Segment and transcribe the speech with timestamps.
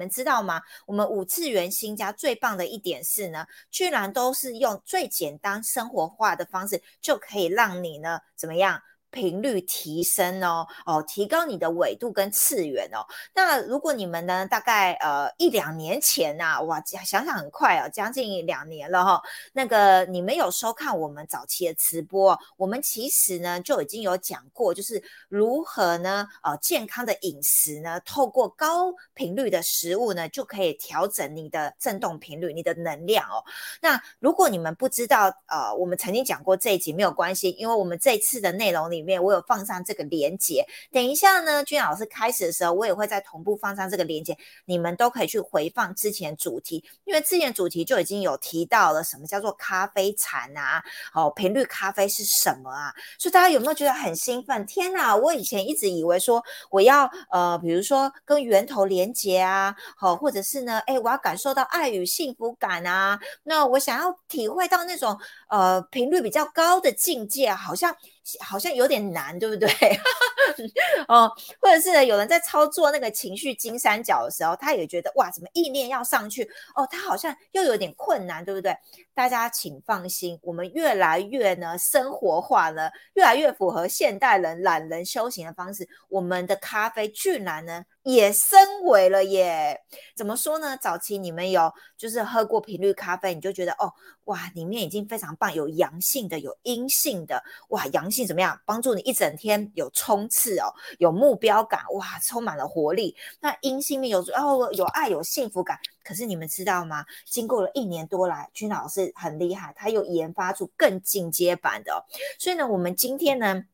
[0.00, 0.62] 你们知道吗？
[0.86, 8.80] 我们五次元新家最棒的一点是呢，居然都是用最简单生活化的方式，就可以让你呢怎么样？
[9.10, 13.04] 频率提升哦，哦，提高你的纬度跟次元哦。
[13.34, 19.20] 那如果你们呢，大概呃一两年前呐，哇，想想很快哦，将近两年了哈。
[19.52, 33.42] 那个你们有收看我们早期的直播，我们其实呢就已经有讲过，就是如何呢，呃，健康的饮食呢，透过高频率的食物呢，就可以调整你的振动频率，你的能量哦。
[33.80, 38.99] 那如果你们不知道，呃，我们曾经讲过这一集没有关系，因为我们这次的内容里。
[39.00, 44.36] 里面我有放上这个连接，等一下呢，君老师开始的时候，我也会在同步放上这个连接，
[44.66, 52.92] 你们都可以去回放之前主题，因为之前主题就已经有提到了什么叫做咖啡禅啊，哦，频率咖啡是什么啊？
[53.18, 54.66] 所以大家有没有觉得很兴奋？
[54.66, 67.96] 天哪，我以前一直以为说我要呃，比如说跟源头连接啊，好，或者是呢，哎，我要感受到爱与幸福感啊，那我想要体会到那种呃频率比较高的境界，好像。
[68.40, 69.68] 好像有点难，对不对？
[71.08, 76.44] 哦，或者是有人在操作那个情绪金三角的时候，他也觉得哇，怎么意念要上去？
[76.74, 78.76] 哦，他好像又有点困难，对不对？
[79.14, 85.88] 大家请放心，我们越来越呢生活化了，越来越符合现代人懒人修行的方式。
[86.08, 87.84] 我们的咖啡居然呢。
[88.02, 89.80] 也升维了耶？
[90.16, 90.76] 怎么说呢？
[90.76, 93.92] 早期你们有就是喝过频率咖啡，你就觉得哦
[94.24, 98.58] 哇，里面已经非常棒，有阳性的，有阴性的，哇，阳性怎么样？
[98.64, 103.14] 帮助你一整天有冲刺哦，有目标感，哇，充满了活力。
[103.40, 105.78] 那阴性面有哦，有爱，有幸福感。
[106.02, 107.04] 可是你们知道吗？
[107.26, 112.06] 经过了一年多来，君老师很厉害，他又研发出更进阶版的。
[112.38, 113.64] 所以呢，我们今天呢。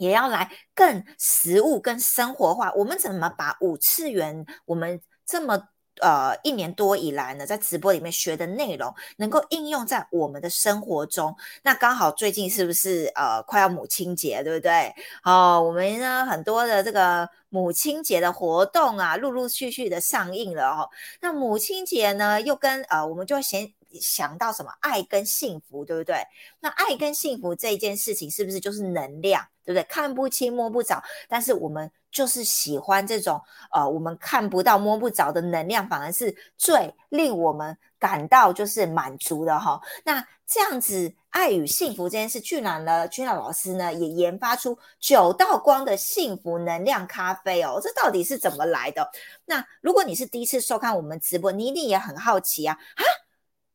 [0.00, 2.72] 也要来更实物、跟生活化。
[2.72, 5.68] 我们怎么把五次元我们这么
[6.00, 11.36] 呃一年多以来呢，在直播里面学的内容，能够应用在我们的生活中？
[11.62, 14.92] 那刚好最近是不是呃快要母亲节，对不对？
[15.22, 20.88] 哦，我们呢很多的这个母亲节的活动啊，陆陆续续的上映了哦。
[21.20, 23.72] 那母亲节呢，又跟呃我们就会先。
[24.00, 26.16] 想到什么爱跟幸福，对不对？
[26.60, 29.82] 那爱跟幸福这一件事情，是不是就是能量，对不对？
[29.84, 33.40] 看不清摸不着，但是我们就是喜欢这种
[33.72, 39.80] 呃，我们看不到摸不着的能量，反而是最令我们感到就是满足的哈。
[40.04, 49.08] 那这样子，爱与幸福这件事，居然呢，君娜老师呢也研发出九道光的幸福能量咖啡哦，这到底是怎么来的？
[49.44, 53.02] 那如果你是第一次收看我们直播，你一定也很好奇啊啊！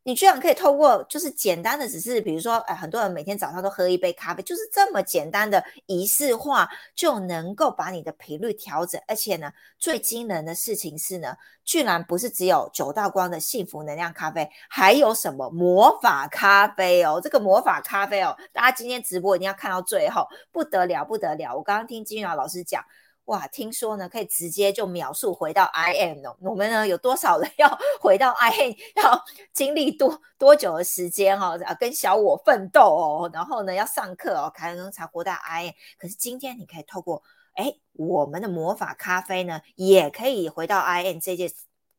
[0.07, 9.01] 你居然可以透过就是简单的，只是比如说，哎，很多人每天早上都喝一杯咖啡，就是这么简单的仪式化，就能够把你的频率调整。
[9.07, 17.19] 而且呢，最惊人的事情是呢，居然不是只有九道光的幸福能量咖啡，还有什么魔法咖啡哦？
[17.19, 21.55] 这个魔法咖啡哦，大家今天直播一定要看到最后，不得了，不得了！
[21.55, 22.85] 我刚刚听金玉老师讲。
[23.25, 26.37] 哇，听说呢，可以直接就秒速回到 I M 哦。
[26.39, 31.57] 我们呢有多少人 要回到 I M， 要经历多多久的时间哈？
[31.65, 35.73] 啊，跟小我奋斗哦，然后呢要上课哦，才能才活到 I M。
[35.97, 37.23] 可是今天你可以透过
[37.55, 41.49] 哎我们的魔法咖啡呢，也可以回到 I M 这件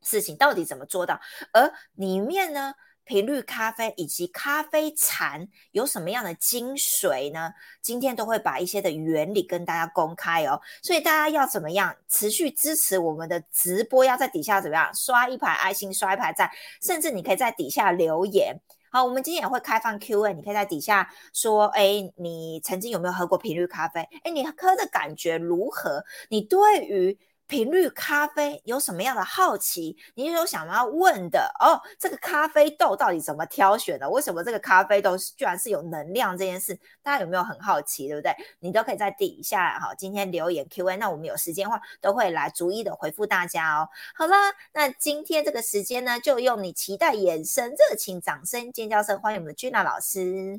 [0.02, 1.20] 事情到底怎么做到？
[1.52, 2.74] 而里面呢？
[3.06, 7.52] 频率咖啡以及咖啡禅有什么样的精髓呢？
[7.80, 10.60] 今天都会把一些的原理跟大家公开哦。
[10.82, 14.04] 所以大家要怎么样持续支持我们的直播？
[14.04, 16.50] 要在底下怎么样刷一排爱心，刷一排赞，
[16.82, 18.54] 甚至你可以在底下留言。
[18.90, 24.00] 好，我们今天也会开放 Q&A，你可以在底下说：哎，你曾经有没有喝过频率咖啡？
[24.24, 26.04] 哎，你喝的感觉如何？
[26.28, 27.16] 你对于
[27.48, 29.96] 频率咖啡有什么样的好奇？
[30.14, 31.80] 你有想要问的哦？
[31.98, 34.08] 这个咖啡豆到底怎么挑选的？
[34.10, 36.78] 为什么这个咖啡豆居然是有能量这件事？
[37.02, 38.08] 大家有没有很好奇？
[38.08, 38.34] 对不对？
[38.58, 43.88] 你都可以在底下哈，今天留言 Q&A，那我们有时间的话都会来逐一的回复大家哦。
[44.14, 50.58] 好啦，那今天这个时间呢，就用你期待眼神、热情、掌声、尖叫声欢迎我们的君娜老师。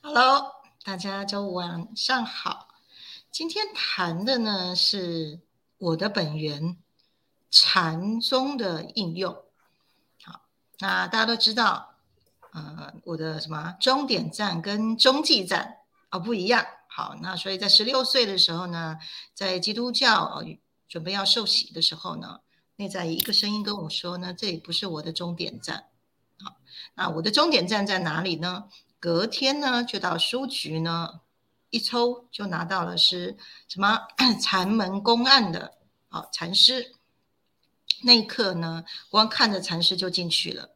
[0.00, 0.52] Hello，
[0.84, 2.68] 大家周五晚上好。
[3.30, 5.40] 今天谈的呢是
[5.76, 6.76] 我的本源
[7.50, 9.32] 禅宗的应用。
[10.24, 10.42] 好，
[10.78, 11.94] 那大家都知道，
[12.52, 15.76] 呃，我的什么终点站跟中继站
[16.08, 16.66] 啊不一样。
[16.88, 18.98] 好，那所以在十六岁的时候呢，
[19.34, 20.42] 在基督教
[20.88, 22.40] 准备要受洗的时候呢，
[22.76, 25.84] 内在一个声音跟我说呢，这里不是我的终点站。
[26.42, 26.56] 好，
[26.94, 28.68] 那我的终点站在哪里呢？
[28.98, 31.20] 隔天呢就到书局呢。
[31.70, 33.36] 一抽就拿到了是
[33.68, 34.00] 什么
[34.40, 35.74] 禅门公案的，
[36.08, 36.94] 好禅师，
[38.02, 40.70] 那一刻呢，光看着禅师就进去了。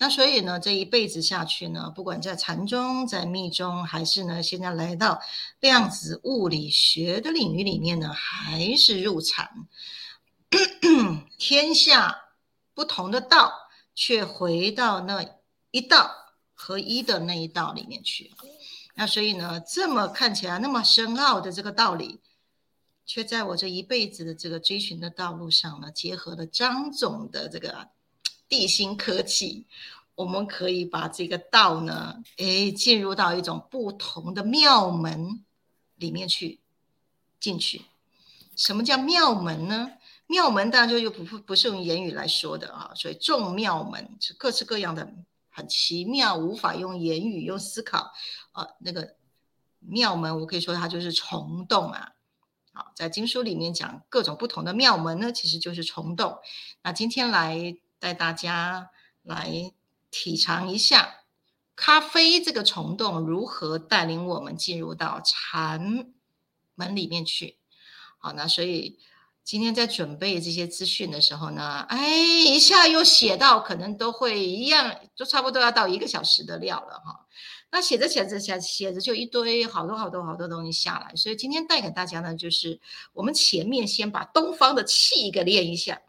[0.00, 5.20] 那所以呢，这一辈子下去呢，不管在禅中、在密中，还是呢，现在来到
[5.58, 9.50] 量子物理学的领域里面呢，还是入禅。
[11.36, 12.16] 天下
[12.74, 13.52] 不同的道，
[13.94, 15.24] 却回到那
[15.72, 16.10] 一道
[16.54, 18.36] 合一的那一道里面去了。
[18.98, 22.20] 那所以呢，这么看起来那么深奥的这个道理，
[23.06, 27.88] 却在我这一辈子的这个追寻的道路上呢，结合了张总的这个。
[28.50, 29.66] 地心科技，
[30.14, 35.44] 我们可以把这个道呢，哎，进入到一种不同的庙门
[35.96, 36.58] 里面去
[37.38, 37.82] 进去。
[38.56, 39.92] 什么叫庙门呢？
[40.26, 45.06] 庙门当然就又不不是用言语来说的啊，所以众庙门是各式各样的，
[45.50, 48.10] 很奇妙，无法用言语用思考
[48.58, 48.68] 啊。
[48.80, 49.16] 那个
[49.80, 52.12] 庙门，我可以说它就是虫洞啊。
[52.72, 56.38] 好，在经书里面讲各种不同的庙门呢，其实就是虫洞。
[56.82, 57.78] 那今天来。
[58.00, 58.90] 带大家
[59.24, 59.72] 来
[60.08, 61.24] 体尝一下
[61.74, 66.06] 咖啡这个虫洞如何带领我们进入到禅
[66.76, 67.58] 门里面去。
[68.18, 69.00] 好，那所以
[69.42, 77.26] 今天在准备这些资讯的时候呢，哎，一下又写到，可能都会一样，都差不多要到一个小时的料了哈。
[77.70, 82.80] 那写着写着写写着就一堆好多好多好多东西下来，所以今天带给大家呢，就是
[83.12, 86.00] 我们前面先把东方的气给练一下。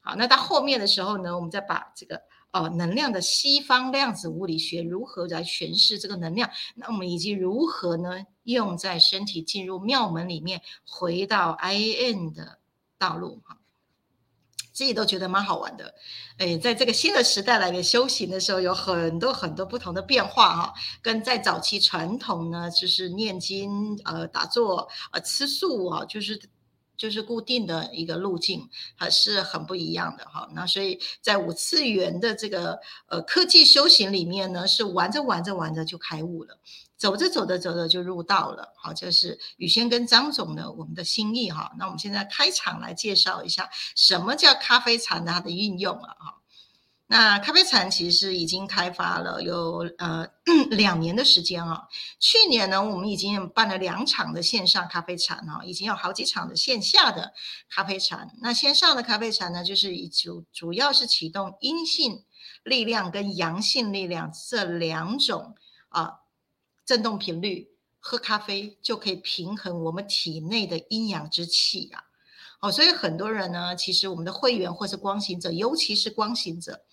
[0.00, 2.22] 好，那到后面的时候呢，我们再把这个
[2.52, 12.58] 哦能量的西方量子物理学如何来诠释这个能量，那我们以及如何呢用在身体进入庙门里面，回到 I N 的
[12.98, 13.42] 道路。
[13.44, 13.57] 哈，
[14.78, 15.92] 自己都觉得蛮好玩的。
[16.36, 26.40] 哎，在这个新的时代来面修行的时候，有很多很多不同的变化哈，跟在早期传统呢，就是念经呃打坐呃吃素啊，就是。
[26.98, 30.48] 就是固定的一个路径，还是很不一样的哈。
[30.52, 32.76] 那所以在五次元的这个
[33.06, 36.58] 呃科技修行里面呢，是玩着玩着玩着就开悟了，
[36.98, 38.74] 走着走着走着就入道了。
[38.76, 41.72] 好，这是宇轩跟张总呢我们的心意哈。
[41.78, 46.34] 那我们现在开场来介绍一下什么叫咖啡禅它的运用了哈。
[47.10, 50.28] 那咖啡禅其实已经开发了有呃
[50.68, 51.88] 两年的时间啊。
[52.20, 57.32] 去年呢，我们已经办了两场的线上咖啡禅啊，已经有好几场的线下的
[57.70, 58.28] 咖啡禅。
[58.42, 62.24] 那线上的咖啡禅呢，就是以主主要是启动阴性
[62.62, 65.54] 力量跟阳性力量这两种
[65.88, 66.12] 啊
[66.88, 67.70] 振动频率，
[68.00, 72.04] 喝咖啡就可以平衡我们体内的阴阳之气啊。
[72.60, 76.86] 哦，所以很多人呢，其实我们的会员或是光行者，尤其是光行者，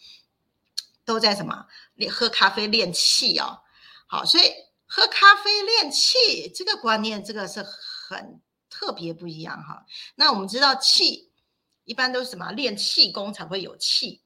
[1.06, 3.62] 都在什么练喝咖啡练气哦。
[4.06, 4.52] 好，所以
[4.86, 9.86] 喝咖啡练气这个观念，这个是很特别不一样哈。
[10.16, 11.32] 那我们知道气
[11.86, 14.22] 一般都是什么练气功才会有气，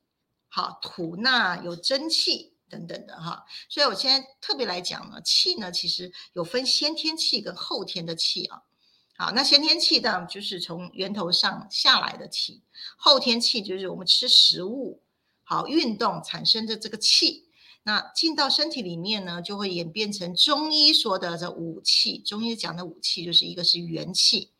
[0.47, 3.45] 好吐纳有真气等等的哈。
[3.67, 8.61] 所以我现在特别来讲呢，气呢其实有分先天气跟后天的气啊。
[9.17, 12.61] 好，那先天气呢，就是从源头上下来的气；
[12.95, 15.01] 后天气就是我们吃食物、
[15.43, 17.45] 好运动产生的这个气。
[17.83, 22.19] 那进到身体里面呢，就会演变成中医说的这五气。
[22.19, 24.51] 中医讲的五气，就是一个是元气，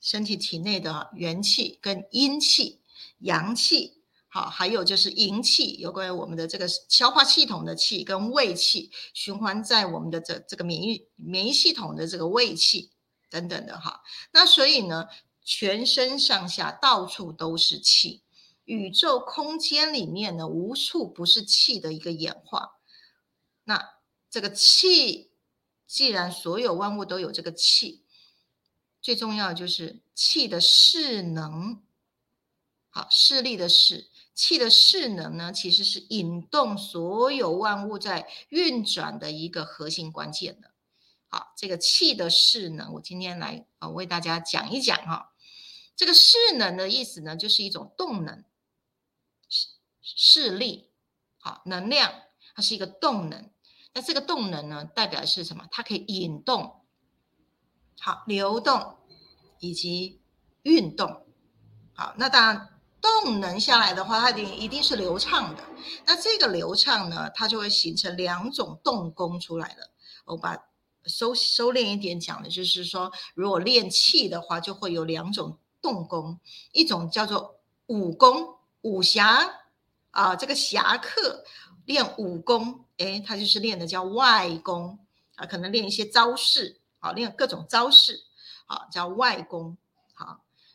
[0.00, 2.80] 身体体内的元气跟阴气、
[3.20, 3.99] 阳气，
[4.30, 12.92] 好，还有就是营气，有关于我们的这个消化系统的气跟胃气，循环在我们的这这个免疫免疫系统的这个胃气。
[13.32, 15.06] 等等的哈，那所以呢，
[15.44, 18.24] 全身上下到处都是气，
[18.64, 22.72] 宇宙空间里面呢，无处不是气的一个演化。
[23.62, 23.90] 那
[24.28, 25.30] 这个气，
[25.86, 28.02] 既然所有万物都有这个气，
[29.00, 31.80] 最重要的就是气的势能，
[32.88, 34.09] 好，势力的势，
[34.40, 40.70] 气的势能呢，其实是引动所有万物在运转的一个核心关键的。
[41.28, 45.34] 好，这个气的势能，我今天来啊为大家讲一讲哈。
[45.94, 48.42] 这个势能的意思呢，就是一种动能，
[49.46, 49.68] 势
[50.00, 50.88] 势力，
[51.36, 52.10] 好，能量，
[52.54, 53.50] 它是一个动能。
[53.92, 55.68] 那这个动能呢，代表的是什么？
[55.70, 56.80] 它可以引动，
[57.98, 58.96] 好，流动
[59.58, 60.22] 以及
[60.62, 61.26] 运动。
[61.92, 62.69] 好，那当然
[63.00, 65.62] 动能下来的话，它一定一定是流畅的。
[66.04, 69.90] 那这个流畅呢，它就会形成两种动功出来了。
[70.24, 70.56] 我把
[71.06, 76.38] 收收敛一点讲的就是说，如果练气的话，就会有两种动功，
[76.72, 79.50] 一种叫做武功，武侠
[80.10, 81.44] 啊，这个侠客
[81.86, 84.98] 练武功，哎，他就是练的叫外功
[85.36, 88.20] 啊，可能练一些招式啊，练各种招式
[88.66, 89.76] 啊，叫外功。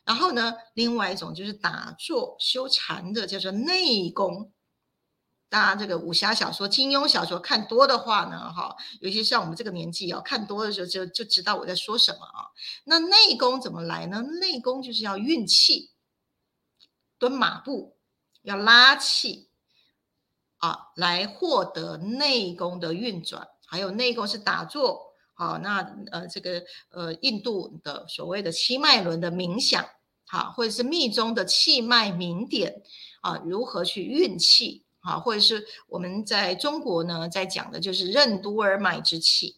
[0.06, 4.52] 然后呢，另外一种就是打坐修禅的，叫做内功。
[5.48, 12.46] 大家这个武侠小说、金庸小说看多的话呢，哈，尤其像我们这个年纪哦，看多的时候就就知道我在说什么啊。
[12.84, 14.22] 那内功怎么来呢？
[14.40, 15.90] 内功就是要运气，
[17.18, 17.96] 蹲马步，
[18.42, 19.48] 要拉气
[20.58, 23.48] 啊，来获得内功的运转。
[23.66, 25.05] 还有内功是打坐，
[25.36, 29.86] 好，那呃这个呃印度的所谓的七脉轮的冥想，
[30.26, 32.82] 好，或者是密宗的气脉明点
[33.20, 34.82] 啊，如何去运气？
[35.00, 39.54] 啊，或者是我们在中国呢，在讲的就是任督二脉之气，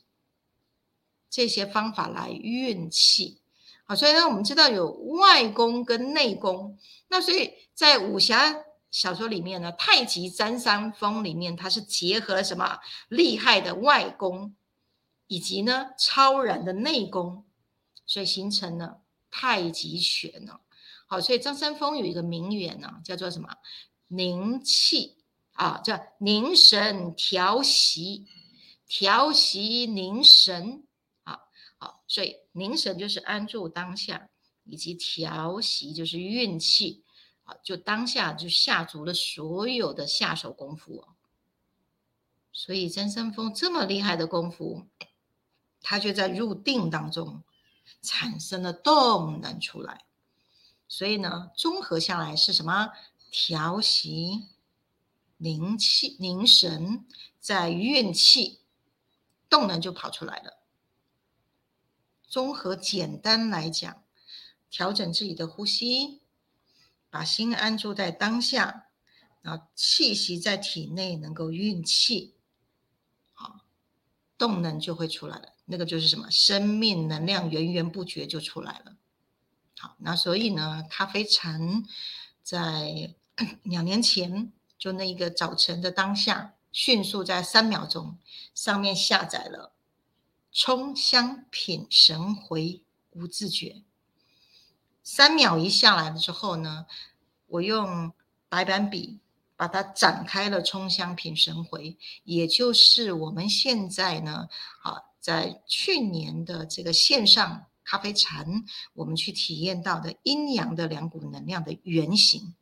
[1.31, 3.41] 这些方法来运气。
[3.87, 6.77] 好，所以呢，我们知道有外功跟内功。
[7.09, 8.57] 那所以在武侠
[8.91, 14.55] 小说里面呢，《太极张三丰》里面，它是结合了什么厉害的外功，
[15.29, 17.47] 以及呢超然的内功，
[18.05, 20.59] 所以形成了太极拳呢。
[21.07, 23.49] 好，所以张三丰有一个名言呢，叫做什么？
[24.09, 25.15] 凝气。
[25.59, 28.29] 啊，叫凝神调息，
[28.87, 30.87] 调息凝神，
[31.25, 31.41] 啊，
[31.79, 34.31] 好，所以凝神就是安住当下，
[34.63, 37.03] 以及调息就是运气，
[37.43, 41.09] 啊，就当下就下足了所有的下手功夫哦。
[42.53, 44.87] 所以张三丰这么厉害的功夫，
[45.91, 47.43] 他就在入定当中
[48.03, 50.05] 产生了动能出来，
[50.87, 52.93] 所以呢，综合下来是什么？
[53.31, 54.49] 调息。
[55.39, 57.07] 凝气、凝神，
[57.41, 58.61] 在运气，
[59.49, 60.59] 动能就跑出来了。
[62.29, 64.05] 综合简单来讲，
[64.69, 66.21] 调整自己的呼吸，
[67.09, 68.89] 把心安住在当下，
[69.41, 72.35] 然后气息在体内能够运气，
[73.33, 73.61] 好，
[74.37, 75.55] 动能就会出来了。
[75.69, 76.29] 那个就是什么？
[76.31, 78.97] 生命能量源源不绝就出来了。
[79.79, 81.85] 好，那所以呢，咖啡禅
[82.43, 83.15] 在
[83.63, 84.53] 两年前。
[84.79, 88.17] 就那一个早晨的当下，迅速在三秒钟
[88.55, 89.73] 上面下载了
[90.53, 93.83] 冲香品神回无自觉。
[95.03, 96.87] 三秒一下来了之后呢，
[97.49, 98.13] 我用
[98.49, 99.19] 白板笔
[99.57, 104.49] 把它展开了冲香品神回，也就是我们现在呢，
[104.83, 112.55] 啊，在去年的这个线上咖啡禅，我们去体验到的阴阳的两股能量的原型。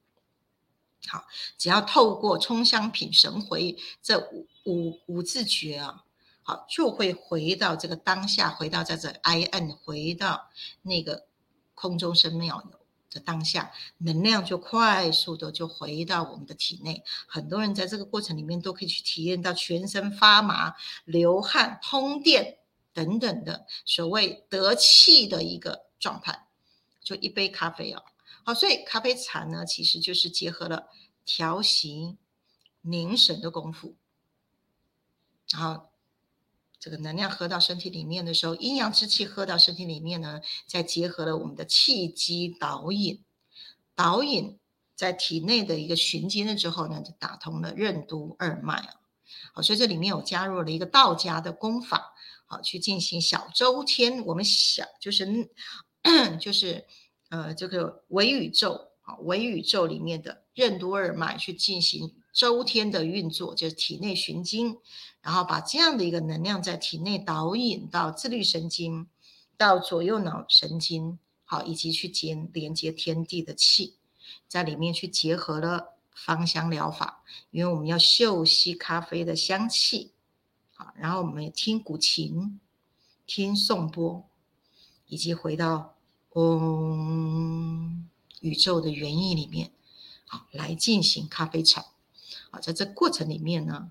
[1.08, 1.24] 好，
[1.58, 6.04] 只要透过冲香品神回这五五五字诀啊，
[6.42, 10.50] 好，就会回到这个当下，回到在这 I N，回到
[10.82, 11.26] 那个
[11.74, 12.78] 空中生妙有
[13.16, 17.02] 的当下，能量就快速的就回到我们的体内。
[17.26, 20.74] 很多人在这个过程里面都可以去体验到全身发麻、
[21.06, 22.58] 流汗、通电
[22.92, 26.46] 等等的所谓得气的一个状态。
[27.00, 28.02] 就一杯咖啡啊。
[28.44, 30.88] 好，所以咖啡禅呢，其实就是结合了
[31.24, 32.16] 调息、
[32.82, 33.94] 凝神的功夫。
[35.50, 35.88] 然后，
[36.78, 43.24] 这个能量喝到身体里面的时候，阴阳之气喝到身体里面呢，再结合了我们的气机导引，
[43.94, 44.58] 导引
[44.94, 48.94] 在体内的一个循经了之后呢，就打通了任督二脉啊。
[49.52, 52.14] 好，所以这里面有加入了一个道家的功法，
[52.46, 54.24] 好，去进行小周天。
[54.26, 55.50] 我们小就是
[56.40, 56.86] 就是。
[57.28, 64.78] 呃，这个微宇宙啊，微宇宙里面的任督二脉去进行周天的运作，就是体内循经，
[65.26, 69.08] 然后把这样的一个能量在体内导引到自律神经，
[69.56, 73.96] 到左右脑神经，好，以及去接连接天地的气，
[74.46, 80.12] 在里面去结合了芳香疗法，因为我们要嗅吸咖啡的香气，
[80.72, 82.60] 好，然后我们听古琴，
[83.26, 84.28] 听颂钵，
[85.08, 85.94] 以及回到。
[86.38, 88.08] 嗯，
[88.42, 89.72] 宇宙的原意里面，
[90.26, 91.86] 好来进行咖啡茶。
[92.50, 93.90] 好，在这过程里面呢，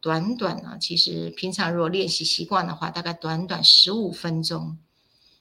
[0.00, 4.78] 短短呢，其实平常如果练习习惯的话，大概短短十五分钟，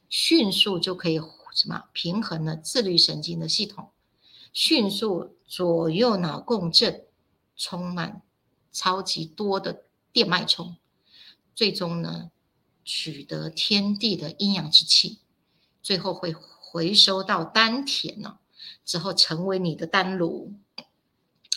[0.10, 1.20] 迅速就可以
[1.54, 3.90] 什么平衡了自律神经的系统，
[4.54, 7.06] 迅速左右脑共振，
[7.58, 8.22] 充满
[8.72, 9.84] 超级多的
[10.14, 10.78] 电脉冲，
[11.54, 12.32] 最终呢，
[12.86, 15.20] 取得天地的阴阳之气。
[15.82, 18.38] 最后会回收到丹田呢，
[18.86, 20.54] 之后成为你的丹炉。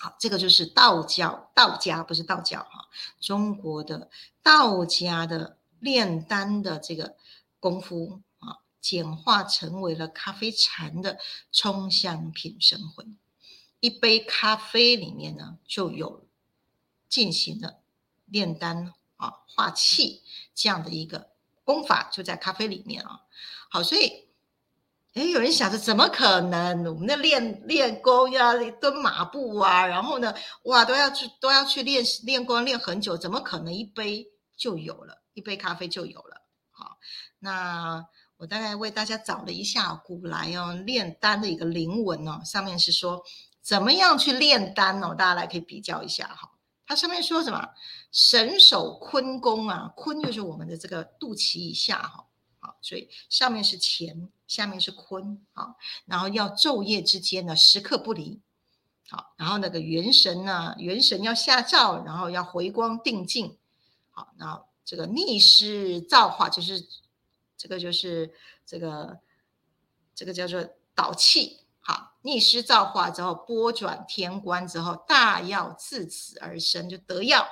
[0.00, 2.88] 好，这个就是道教，道家不是道教哈，
[3.20, 4.10] 中国的
[4.42, 7.16] 道家的炼丹的这个
[7.60, 11.18] 功夫啊，简化成为了咖啡禅的
[11.50, 13.16] 冲香品神魂。
[13.80, 16.26] 一杯咖啡里面呢，就有
[17.08, 17.80] 进行了
[18.26, 20.22] 炼丹啊、化气
[20.54, 21.30] 这样的一个
[21.64, 23.22] 功法，就在咖啡里面啊。
[23.70, 24.23] 好，所以
[25.14, 26.84] 哎，有人想着怎么可能？
[26.86, 35.22] 我们的练练功要蹲马步啊，然后呢，哇，都要去都要去练练功练很久，怎么可能一杯就有了？
[35.34, 36.42] 一杯咖啡就有了？
[36.72, 36.98] 好，
[37.38, 38.04] 那
[38.36, 43.22] 我大概为大家找了一下古来哦炼丹的一个灵文哦，上面是说
[43.62, 46.50] 怎么样去炼丹哦，大家来可以比较一下哈。
[46.86, 47.68] 它上面说什么？
[48.10, 52.26] 神手坤功啊，坤就是我们的这个肚脐以下哈。
[52.58, 58.40] 好，所以上面是乾，下面是坤，好，然后要昼夜之间呢，时刻不离，
[59.08, 63.56] 好，然后那个元神呢，元神要下照，然后要回光定静，
[64.10, 66.86] 好，然后这个逆施造化，就是
[67.56, 68.34] 这个就是
[68.66, 69.18] 这个
[70.14, 70.62] 这个叫做
[70.94, 77.46] 导气，好，逆施造化之后拨转天关之后，大药自此而生，就得药。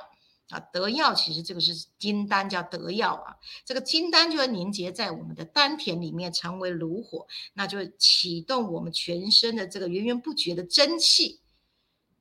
[0.53, 3.37] 啊，得药其实这个是金丹，叫得药啊。
[3.65, 11.41] 这个金丹就会凝结在我们的丹田里面，成为炉火，那就启动我们全身的这个源源不绝的真气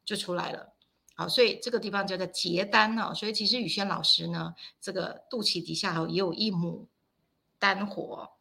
[0.06, 0.74] 就出来了。
[1.14, 3.14] 好，所以这个地方叫做结丹哦。
[3.14, 6.88] 所以其实宇轩老师呢，这个肚脐底下也有一亩
[7.60, 8.32] 丹火，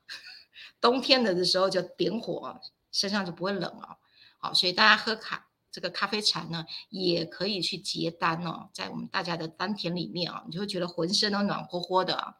[0.80, 2.60] 冬天的的时候就点火，
[2.92, 3.96] 身上就不会冷哦。
[4.38, 5.48] 好，所以大家喝卡。
[5.72, 12.38] 这个咖啡禅呢，也可以去结丹哦，在我们大家的丹田里面啊，你就会觉得浑身都暖和和的啊。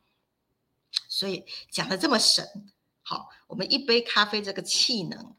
[1.08, 2.72] 所以讲的这么神，
[3.02, 5.36] 好，我们一杯咖啡这个气能，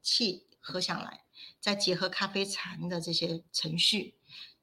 [0.00, 1.24] 气喝下来，
[1.60, 4.14] 再结合咖啡禅的这些程序，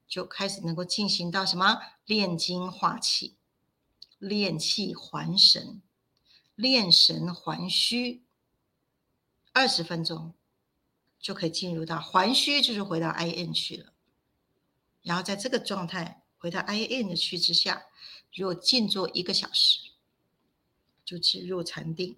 [0.07, 3.37] 就开始能够进行到什么炼精化气、
[4.17, 5.83] 炼气还神、
[6.55, 8.23] 炼神还虚，
[9.53, 10.33] 二十分钟。
[11.19, 13.93] 就可以进入到还虚，就是回到 I N 去了。
[15.03, 17.83] 然后在这个状态回到 I N 的区之下，
[18.33, 19.79] 如果静坐一个小时，
[21.03, 22.17] 就进入禅定，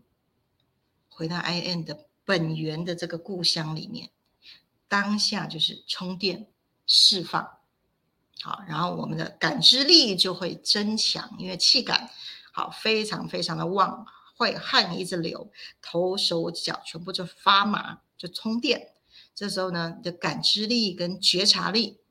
[1.08, 4.10] 回到 I N 的本源的这个故乡里面，
[4.88, 6.48] 当下就是充电
[6.86, 7.60] 释放。
[8.42, 12.10] 好，然后我们的感知力就会增强，因为气感
[12.52, 18.02] 好非常非常的旺，会汗一直流，头手脚全部就发麻。
[18.20, 18.94] 就充电，
[19.34, 22.02] 这时候呢，你的感知力跟觉察力，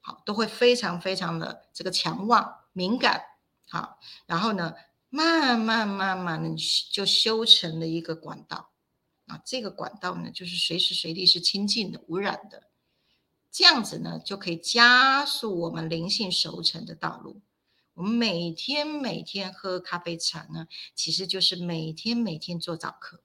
[0.00, 3.22] 好，都会非常非常的这个强旺敏感，
[3.68, 4.74] 好，然后呢，
[5.10, 6.56] 慢慢慢慢的
[6.90, 8.70] 就修成了一个管道，
[9.26, 12.62] 啊，这个管道呢，就是随时随地是清净的、无染的，
[13.52, 17.42] 这样子呢，就可以加速我们灵性熟成的道路。
[17.92, 23.20] 我们每天每天喝咖啡茶呢，其实就是每天每天做早课，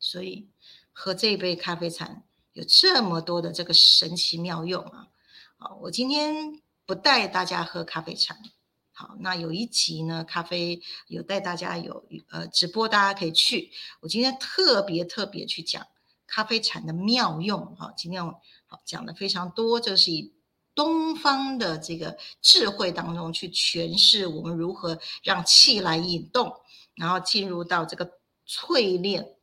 [0.00, 0.48] 所以。
[0.96, 5.08] 喝这一杯咖啡茶有这么多的这个神奇妙用啊！
[5.58, 8.36] 好，我今天不带大家喝咖啡茶。
[8.92, 13.72] 好，那有一集呢，咖啡有带大家有呃直播，大家可以去。
[14.00, 15.84] 我今天特别特别去讲
[16.28, 17.92] 咖啡茶的妙用啊！
[17.96, 20.32] 今天好讲的非常多，这是以
[20.76, 26.54] 东方的这个智慧当中去诠释我们如何让气来引动，
[26.94, 28.08] 然后进入到这个
[28.46, 29.34] 淬炼。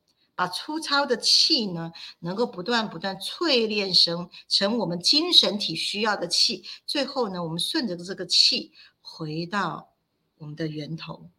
[0.41, 9.93] 把粗糙的气呢，能够不断不断淬炼成成我们精神体需要的气，最后呢，我们顺着这个气回到
[10.39, 11.29] 我们的源头，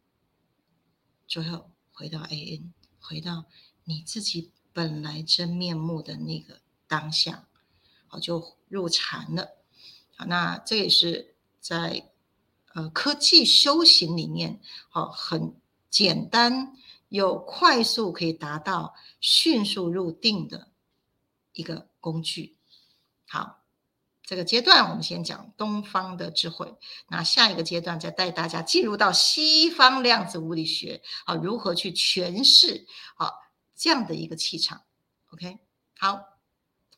[1.27, 3.43] 最后回到 A N，回到
[3.83, 7.45] 你自己本来真面目的那个当下，
[8.07, 9.49] 好就入禅了。
[10.15, 12.09] 好，那这也是在
[12.73, 15.53] 呃科技修行里面，好很
[15.89, 16.77] 简单。
[17.13, 20.71] 有快速可以达到迅速入定的
[21.51, 22.57] 一个工具。
[23.27, 23.61] 好，
[24.23, 26.75] 这个阶段我们先讲东方的智慧，
[27.09, 33.31] 那下一个阶段再带大家进入到西方量子物理学，好，如何去诠释好
[33.75, 34.81] 这样的一个气场
[35.33, 35.59] ？OK，
[35.99, 36.19] 好，我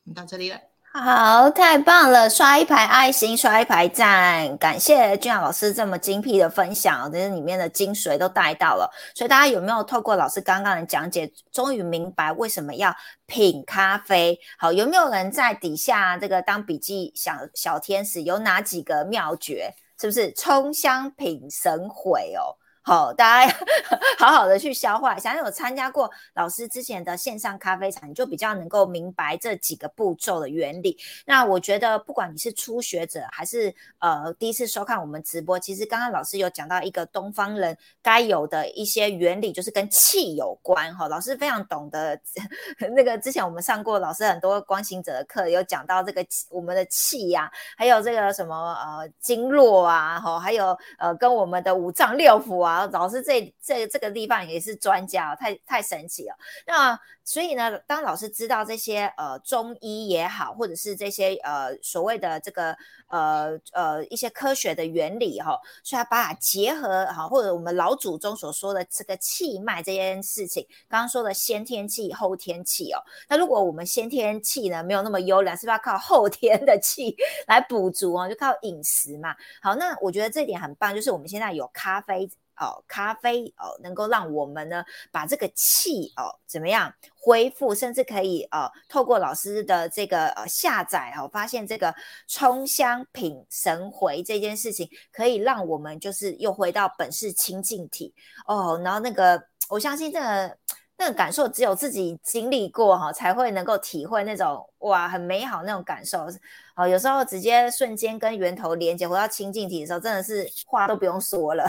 [0.04, 0.58] 们到这里了。
[0.98, 2.28] 好，太棒了！
[2.30, 8.90] 刷一排爱心，刷一排赞，感谢俊雅老师这么精辟的分享，这里面的精髓都带到了。
[9.14, 14.40] 所以大家有没有透过老师刚刚的讲解，终于明白为什么要品咖啡？
[14.56, 18.22] 好，有没有人在底下这个当笔记小小天使？
[18.22, 19.74] 有哪几个妙诀？
[20.00, 22.56] 是不是冲香品神毁哦？
[22.86, 23.52] 好，大家
[24.16, 25.18] 好好的去消化。
[25.18, 30.96] 想有参加过老师之前的线上咖啡场，你就比较能够明白这几个步骤的原理。
[31.26, 40.94] 那我觉得，不管你是初学者还是呃第一次收看我们直播，其实刚刚老师有讲到一个东方人该有的一些原理，就是跟气有关。
[40.96, 42.16] 哈，老师非常懂得
[42.94, 43.18] 那个。
[43.18, 52.75] 之前我们上过老师很多光行者的课，有讲到这个我们的气呀，还有这个什么呃经络啊，哈，还有呃跟我们的五脏六腑啊。
[52.88, 56.36] 老师这这这个地方也是专家，太太神奇了。
[56.66, 62.76] 那所以呢，当老师知道这些呃中医也好，或者是这些呃所谓的这个
[63.08, 77.16] 呃呃一些科学的原理哈，所以把它结合哈，或者我们老祖宗所说的这个气脉这件事情，刚刚说的先天气后天气哦，那如果我们先天气呢没有那么优良，是不是要靠后天的气
[77.48, 78.28] 来补足哦？
[78.28, 79.34] 就靠饮食嘛。
[79.60, 82.30] 好，那我觉得这点很棒，就是我们现在有咖啡。
[82.58, 91.94] 哦，咖啡哦，能够让我们呢把这个气哦怎么样恢复，甚至可以哦透过老师的这个呃下载哦，发现这个
[92.26, 98.14] 冲香品神回这件事情，可以让我们就是又回到本是清净体
[98.46, 98.80] 哦。
[98.84, 100.56] 然后那个我相信这个
[100.98, 106.26] 那个感受只有自己经历过哈，才会能够体会那种哇很美好那种感受。
[106.74, 111.64] 哦，有时候直接瞬间跟源头连接，回到清净体的时候，真的是话都不用说了，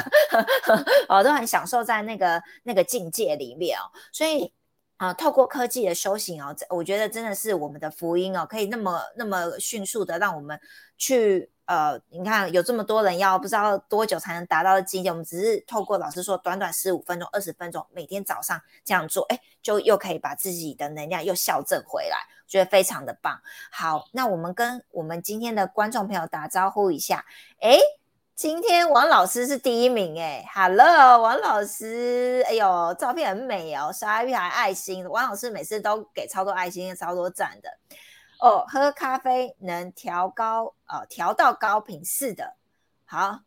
[1.08, 3.84] 哦，都很享受在那个那个境界里面哦。
[4.12, 4.52] 所以
[4.98, 10.60] 啊，透过科技的修行哦，我觉得真的是我们的福音哦，可以那么那么迅速的让我们
[10.98, 22.18] 去呃，你看有这么多人要不知道多久才能达到境界，我们只是透过老师说短短十五分钟、二十分钟，每天早上这样做，哎，就又可以把自己的能量又校正回来。
[22.48, 23.42] 觉得非常的棒。
[23.70, 27.26] 好，那我们跟我们今天的观众朋友打招呼一下。
[27.60, 27.78] 哎，
[28.38, 35.10] 今天王老师是第一名哎，Hello，王老师，哎呦，照片很美哦，刷一排爱心。
[35.10, 37.78] 王老师每次都给超多爱心，超多赞的。
[38.40, 42.54] 哦，喝咖啡能调高，呃，调到高频，是的。
[43.06, 43.40] 好，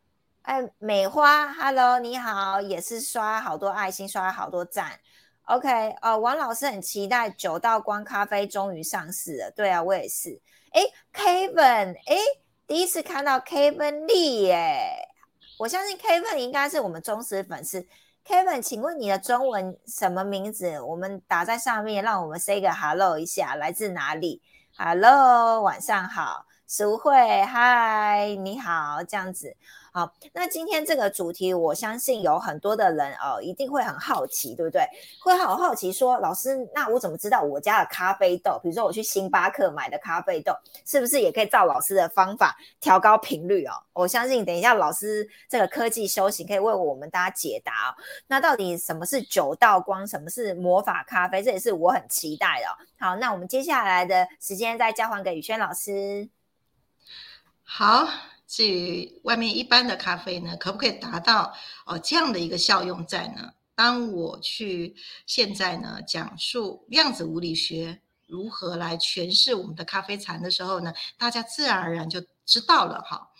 [0.42, 4.98] 哎，美花，Hello，你好，也是刷好多爱心，刷好多赞。
[5.44, 9.52] OK，呃，王老师很期待九道光咖啡终于上市了。
[9.52, 10.40] 对啊，我也是。
[10.72, 10.82] 哎
[11.14, 12.16] ，Kevin，哎，
[12.70, 15.08] 第一次看到 Kevin Lee 耶，
[15.58, 17.84] 我相信 Kevin 应该是我们忠实粉丝。
[18.24, 20.80] Kevin，请问你的中文什么名字？
[20.80, 24.40] 我们打在上面，让我们 say 个 hello 一下，来自哪里
[24.78, 29.56] ？Hello，晚上好，淑慧，嗨，你好，这样子。
[29.92, 34.86] 好，那今天这个主题，我相信有很多的人哦，一定会很好奇，对不对？
[35.20, 40.52] 会好好奇说，老师，那我怎么知道我家的咖啡豆，比如说我去星巴克买的咖啡豆，
[40.86, 43.72] 是不是也可以照老师的方法调高频率哦？
[43.92, 47.94] 我相信等一下老师这个科技修行可以为我们大家解答哦。
[48.28, 51.42] 那到底什么是九道光，什么是魔法咖啡？
[51.42, 52.86] 这也是我很期待的。
[53.04, 56.28] 好，那我们接下来的时间再交还给宇轩老师。
[57.64, 58.06] 好。
[58.50, 61.54] 至于外面一般的咖啡呢，可不可以达到
[61.86, 63.52] 哦这样的一个效用在呢？
[63.76, 64.92] 当我去
[65.24, 73.30] 现在呢讲述量子物理学如何来诠释我们的咖啡禅的时候呢，大家自然而然就知道了哈。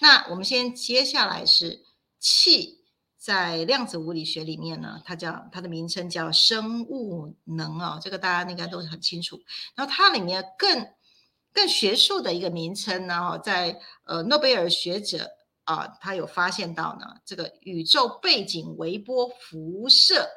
[0.00, 1.84] 那我们先接下来是
[2.18, 2.80] 气，
[3.16, 9.40] 在量子物理学里面呢，它叫它的名称叫生物能啊，这个大家应该都很清楚。
[9.76, 10.88] 然后它里面更。
[11.56, 15.30] 更学术的一个名称呢，在呃诺贝尔学者
[15.64, 20.28] 啊，他有发现到呢，这个宇宙背景微波辐射，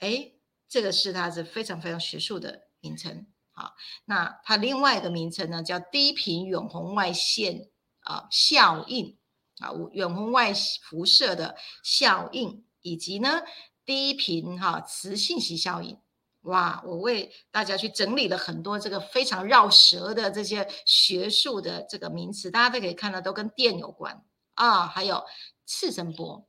[0.00, 0.32] 哎，
[0.68, 3.26] 这个是它是非常非常学术的名称。
[3.52, 9.16] 好，那它另外一个名称呢，叫低频远红外线啊效应
[9.60, 13.40] 啊，远红外辐射的效应，以及呢
[13.86, 15.98] 低频哈磁信息效应。
[16.42, 24.24] 哇，我为大家去整理了很多这个非常绕舌的这些学术的这个名词，大家都可以看到，都跟电有关
[24.54, 25.24] 啊，还有
[25.66, 26.48] 次声波，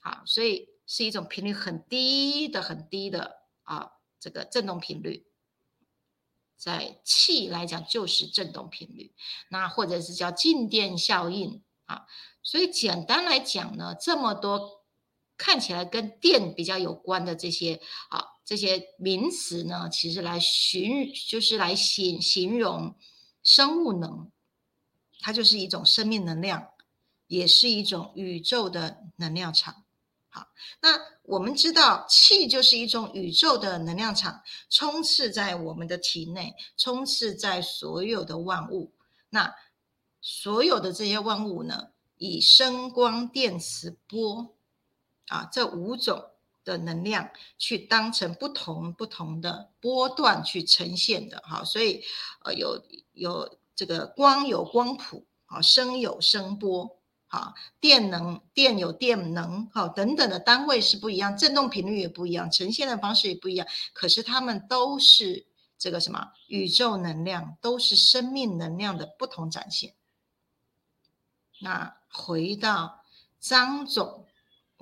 [0.00, 5.26] 好，所以是一种频率很低的、很低的啊，这个振动频率，
[6.56, 9.14] 在气来讲就是振动频率，
[9.48, 12.06] 那或者是叫静电效应啊，
[12.42, 14.81] 所以简单来讲呢，这么多
[15.42, 18.22] 看起来跟电比较有关的这些啊。
[18.44, 22.94] 这些名词呢，其实来形就是来形形容
[23.42, 24.30] 生物能，
[25.20, 26.68] 它就是一种生命能量，
[27.26, 29.84] 也是一种宇宙的能量场。
[30.28, 30.48] 好，
[30.80, 38.92] 那我们知道气就是一种宇宙的能量场，充斥在我们的体内，充斥在所有的万物。
[39.30, 39.54] 那
[40.20, 44.56] 所有的这些万物呢，以声光电磁波
[45.28, 46.28] 啊这五种。
[46.64, 52.04] 的能量去当成不同不同的波段去呈现的哈，所以
[52.44, 52.80] 呃有
[53.14, 65.44] 有这个光有光谱啊，声有声波啊，电能电有电能哈等等的单位是不一样，振动频率也不一样，呈现的方式也不一样，可是它们都是
[65.76, 69.94] 这个什么宇宙能量，都是生命能量的不同展现。
[71.58, 73.02] 那回到
[73.40, 74.28] 张总。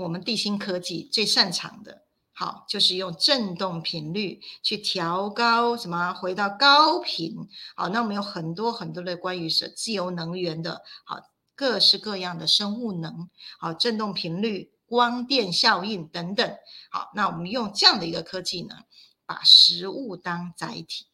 [0.00, 7.36] 我们地心科技最擅长的，好，就是用振动频率去调高什么，回到高频。
[7.76, 11.20] 好，那我们有很多很多的关于是自由能源的，好，
[11.54, 16.56] 各式各样的生物能，好，振动频率、光电效应等等。
[16.90, 18.84] 好，那我们用这样的一个科技呢，
[19.26, 21.08] 把食物当载体。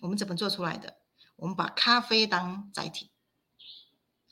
[0.00, 0.96] 我们怎么做出来的？
[1.36, 3.10] 我们把咖啡当载体，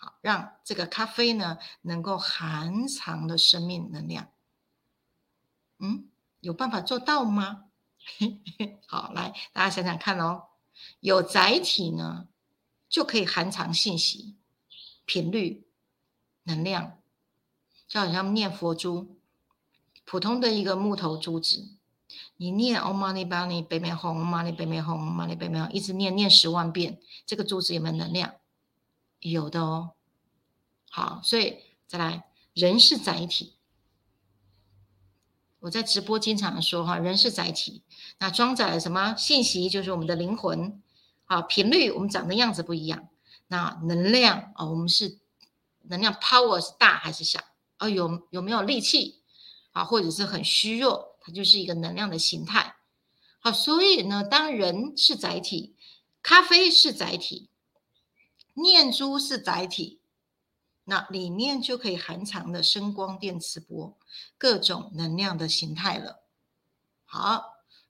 [0.03, 4.33] 好，让这个咖啡呢能够含藏的生命能量。
[5.79, 6.11] 嗯，
[6.41, 7.67] 有办法做到吗？
[8.89, 10.49] 好，来大家想想看哦。
[10.99, 12.27] 有载体呢，
[12.89, 14.35] 就可以含藏信息、
[15.05, 15.69] 频率、
[16.43, 16.99] 能量，
[17.87, 19.21] 就好像念佛珠，
[20.05, 21.77] 普通的一个木头珠子。
[22.39, 23.35] 你念 Om Mani p
[23.77, 25.09] a m e h u m Om Mani p a m e h u m
[25.09, 28.35] Om Mani p a m e h u 一直念念十万遍，这个珠子有没有能量？
[29.31, 29.93] 有的哦。
[30.91, 33.57] 好，所以再来，人是载体。
[35.61, 37.83] 我在直播经常说哈，人是载体，
[38.19, 39.71] 那装载了什么信息？
[39.71, 40.83] 就是我们的灵魂。
[41.25, 43.09] 啊，频率我们长的样子不一样。
[43.47, 45.19] 那能量啊，我们是
[45.83, 47.41] 能量 power 是大还是小？
[47.79, 49.23] 哦，有有没有力气？
[49.71, 51.11] 啊，或者是很虚弱？
[51.25, 52.75] 它就是一个能量的形态，
[53.39, 55.77] 好，所以呢，当人是载体，
[56.21, 57.49] 咖啡是载体，
[58.55, 60.01] 念珠是载体，
[60.85, 63.99] 那里面就可以含藏的声光电磁波
[64.39, 66.23] 各种能量的形态了。
[67.05, 67.45] 好，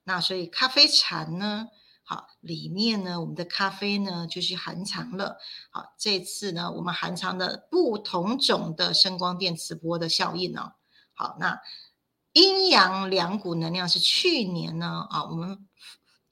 [0.05, 1.69] 那所以咖啡禅呢，
[2.03, 5.39] 好，里面呢，我们的咖啡呢，就是含藏了，
[5.71, 10.73] 好，这次呢，我们含藏的不同种的声光电磁波的效应呢，
[11.15, 11.61] 好，那。
[12.35, 15.69] 阴阳两股能量是去年呢啊，我们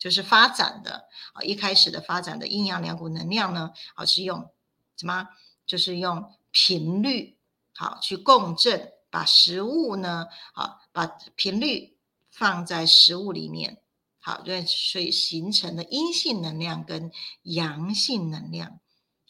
[0.00, 4.50] 就是发展的啊，一开始的发展的阴阳两股能量呢，啊是用
[4.96, 5.28] 什么？
[5.66, 7.38] 就是用频率
[7.76, 11.96] 好去共振，把食物呢啊，把频率
[12.32, 13.80] 放在食物里面，
[14.18, 18.80] 好，所以形成的阴性能量跟阳性能量，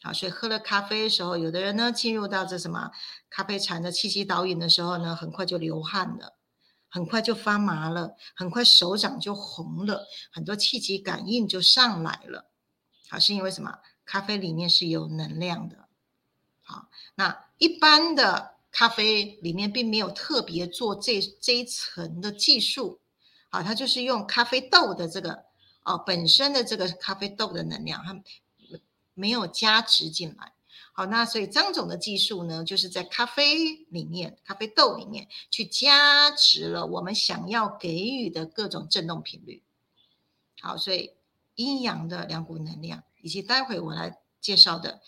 [0.01, 2.89] 好，所以喝了咖啡的时候，有的人呢进入到这什么
[3.29, 6.37] 咖啡禅的气息导引的时候呢，很快就流汗了。
[6.91, 12.51] 很快就发麻了，很快手掌就红了，很多气机感应就上来了。
[13.09, 13.79] 好，是因为什么？
[14.03, 15.87] 咖啡里面是有能量的。
[16.61, 22.99] 好，那一般的咖啡里面并没有特别做这这一层的技术。
[23.49, 25.45] 好，它就是用咖啡豆的这个
[25.83, 28.21] 哦本身的这个咖啡豆的能量，它
[29.13, 30.53] 没有加值进来。
[31.01, 39.63] 好，那所以张总的技术呢，就是在咖啡里面、咖啡豆里面去加持了我们想要给予的各种振动频率。
[40.59, 41.15] 好，所以
[41.55, 45.01] 阴阳的两股能量，以及待会我来介绍的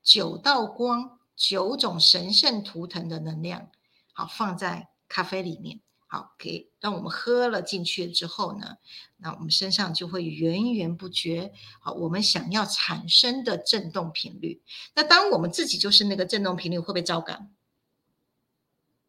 [0.00, 3.68] 九道光、九种神圣图腾的能量，
[4.12, 5.80] 好放在咖啡里面。
[6.12, 8.76] 好，给让我们喝了进去之后呢，
[9.16, 14.60] 那我们身上就会源源不绝，好，我们想要产生的振动频率。
[14.94, 17.50] 那当我们自己就是那个振动频率，会不会招感？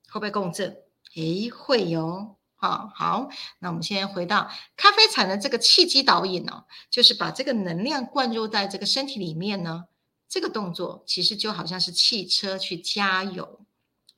[0.08, 0.78] 会不会共振？
[1.16, 2.38] 诶，会有。
[2.56, 3.28] 啊，好，
[3.60, 9.88] 那我们先回到咖啡产的这个气机导引呢，就是把这个能量灌入在这个身体里面呢。
[10.30, 13.66] 这个动作其实就好像是汽车去加油，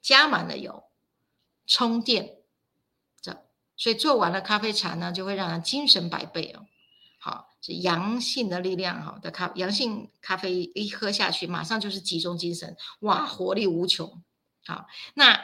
[0.04, 0.84] 加满了油，
[1.66, 2.45] 充电。
[3.78, 6.66] 所以做完了咖啡茶呢，就会让人精神百倍哦。
[7.20, 14.22] 好，是阳性的力量哈的咖阳性咖啡一喝下去，马上就是集中精神，哇，活力无穷。
[14.66, 14.86] 好，
[15.16, 15.42] 那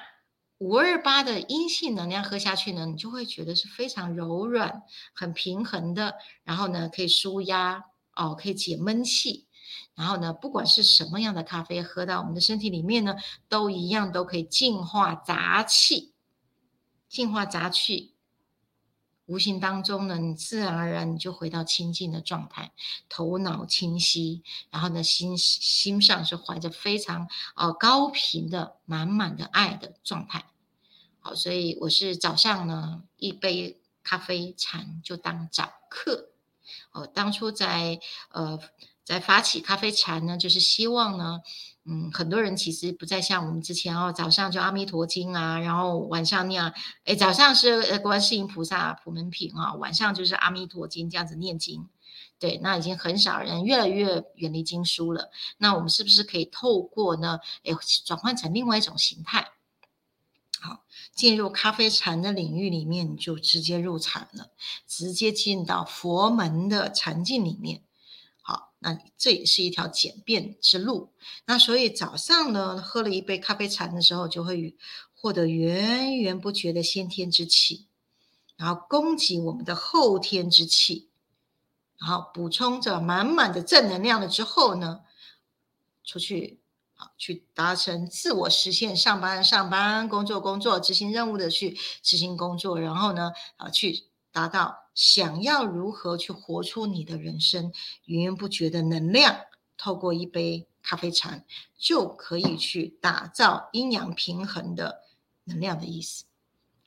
[0.60, 9.48] 五二八的阴性能量喝下去呢，你就会觉得是非常柔软、很平衡的，然后呢可以舒压哦，可以解闷气。
[9.96, 13.16] 然后呢，不管是什么样的咖啡喝到我们的身体里面呢，
[13.50, 16.14] 都一样都可以净化杂气，
[17.10, 18.14] 净化杂气。
[19.32, 22.74] 无形当中呢，你自然而然你就回到清净的状态，
[23.08, 30.48] 头脑清晰，然后呢，心心上是怀着非常呃高频的满满的爱的状态。
[31.22, 36.32] 好，所以我是早上呢一杯咖啡禅就当早课。
[36.92, 38.60] 哦，当初在呃
[39.06, 41.40] 在发起咖啡禅呢，就是希望呢。
[41.84, 46.72] 嗯，很多人其实不再像我们之前哦，早上就阿弥陀经啊，然后晚上念，
[47.06, 51.88] 哎，早上是呃观世音菩萨普门品啊，晚上就是阿弥陀经这样子念经。
[52.38, 55.32] 对，那已经很少人越来越远离经书了。
[55.58, 57.72] 那我们是不是可以透过呢，哎，
[58.06, 59.48] 转换成另外一种形态？
[60.60, 60.84] 好，
[61.16, 64.52] 进入咖啡禅的领域里面，你就直接入禅了，
[64.88, 67.82] 直接进到佛门的禅境里面。
[68.84, 71.14] 那这也是一条简便之路。
[71.46, 74.76] 那所以早上呢，喝了一杯咖啡茶的时候，就会
[75.14, 77.86] 获得源源不绝的先天之气，
[78.58, 81.10] 然后供给我们的后天之气，
[82.00, 85.02] 然后补充着满满的正能量了之后呢，
[86.04, 86.60] 出去
[86.96, 97.72] 啊，去达成自我实现，上班上班，工作工作，执行任务的去执行工作，然后呢，啊，去达到想要如何去活出你的人生，
[98.06, 99.42] 源源不绝的能量，
[99.78, 101.44] 透过一杯咖啡茶
[101.78, 105.02] 就可以去打造阴阳平衡的。
[105.46, 106.26] 能量的意思，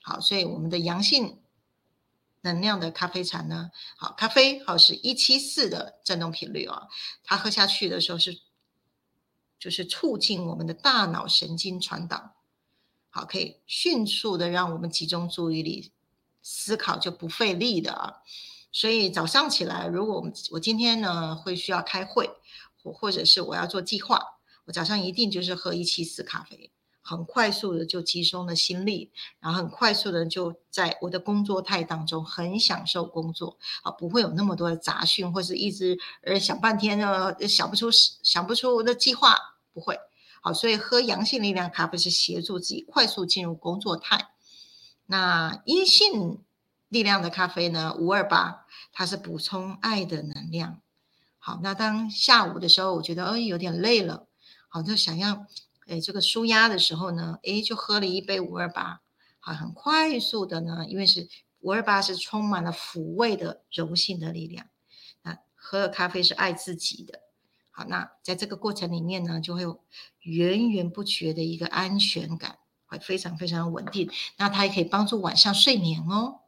[0.00, 1.40] 好，所以我们的阳性
[2.42, 6.88] 能量的咖啡茶呢，好，咖啡好是一七四的振动频率哦，
[7.24, 8.38] 它喝下去的时候是，
[9.58, 12.36] 就是促进我们的大脑神经传导，
[13.10, 15.90] 好，可以迅速的让我们集中注意力，
[16.44, 18.14] 思考就不费力的啊，
[18.70, 22.30] 所以早上起来，如果我们我今天呢会需要开会，
[22.80, 24.22] 或或者是我要做计划，
[24.66, 26.70] 我早上一定就是喝一七四咖啡。
[27.06, 39.36] 很快速的就集中了心力，然后很快速的就在我的工作态当中很享受工作啊，不会有那么多的杂讯，或是一直呃想半天呢想不出想不出我的计划，
[39.74, 39.98] 不会
[40.40, 44.33] 好，所以喝阳性力量咖啡是协助自己快速进入工作态。
[45.06, 46.42] 那阴性
[46.88, 47.94] 力量的咖啡呢？
[47.98, 50.80] 五二八，它是补充爱的能量。
[51.38, 54.26] 好，那当下午的时候，我觉得哎有点累了，
[54.68, 55.46] 好就想要。
[55.86, 59.02] 哎，这个舒压的时候呢，哎，就喝了一杯五二八，
[59.38, 61.28] 好，很快速的呢，因为是
[61.60, 64.66] 五二八是充满了抚慰的柔性的力量，
[65.20, 67.20] 那喝了咖啡是爱自己的，
[67.70, 69.84] 好，那在这个过程里面呢，就会有
[70.20, 72.56] 源源不绝的一个安全感，
[72.98, 76.40] 非常非常稳定，那它也可以帮助晚上睡眠哦，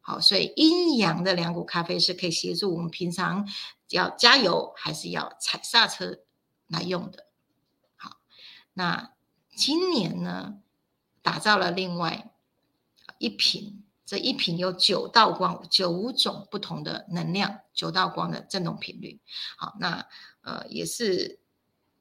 [0.00, 3.48] 好，所以阴阳的两股咖啡是可以协助我们平常
[3.88, 6.20] 要加油还是要踩刹车
[6.66, 7.26] 来用的。
[7.96, 8.18] 好
[8.74, 9.12] 那
[9.54, 10.58] 今年呢，
[11.22, 12.30] 打造了另外
[13.18, 19.20] 一瓶，这一瓶有九道光，九种不同的能量，九道光的振动频率。
[19.58, 20.06] 好，那
[20.42, 21.40] 呃也是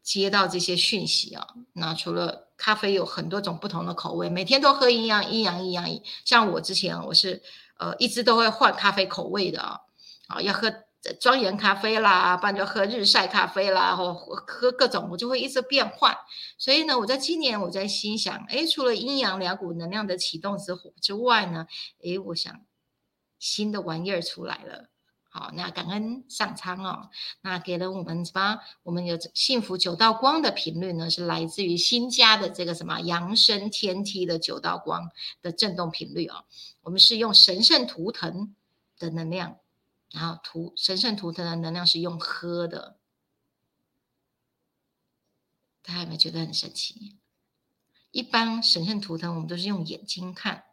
[0.02, 1.48] 接到这些讯息啊。
[1.74, 5.88] 那除了咖啡有很多种不同的口味，每天都喝一样一样一样，
[6.24, 7.42] 像我之前我是
[7.80, 9.80] 呃一直都会换咖啡口味的啊，
[10.28, 10.72] 啊要喝。
[11.22, 16.14] 庄园咖啡啦，不然就喝日晒咖啡啦，或喝各种，我就会一直变换。
[16.58, 21.68] 所以呢，我在今年我在心想，哎，除了阴阳两股能量的启动之火之外呢，
[22.04, 22.54] 哎，我想
[23.40, 24.90] 新的玩意儿出来了。
[25.40, 28.60] 好，那感恩上苍哦，那给了我们什么？
[28.84, 35.10] 我们有幸福九道光的频率呢，是来自于新家的这个什么扬升天梯的九道光
[35.42, 36.44] 的振动频率哦。
[36.82, 38.54] 我们是用神圣图腾
[38.98, 39.58] 的能量。
[40.12, 42.98] 然后图神圣图腾的能量是用喝的，
[45.84, 47.16] 大家有没有觉得很神奇？
[48.12, 50.66] 一般神圣图腾我们都是用眼睛看，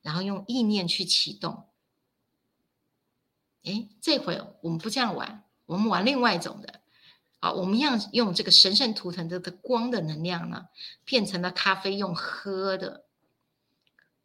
[0.00, 1.66] 然后用意念去启动。
[3.64, 6.80] 哎，这回我们不这样玩，我们玩另外一种的。
[7.40, 10.68] 好，我们要用这个神圣图腾的的光的能量呢，
[11.04, 13.04] 变成了咖啡用喝的，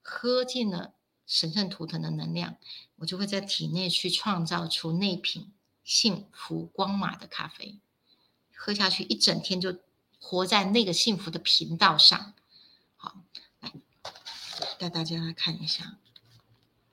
[0.02, 0.94] 喝进了。
[1.28, 2.58] 神圣图腾的能量，
[2.98, 5.52] 我就会在体内去创造出那瓶
[5.84, 7.80] 幸福光马的咖啡，
[8.56, 9.76] 喝下去一整天就
[10.20, 12.36] 活在那个幸福的频道上。
[12.96, 13.16] 好，
[13.60, 13.72] 来
[14.78, 15.98] 带大家来看一下，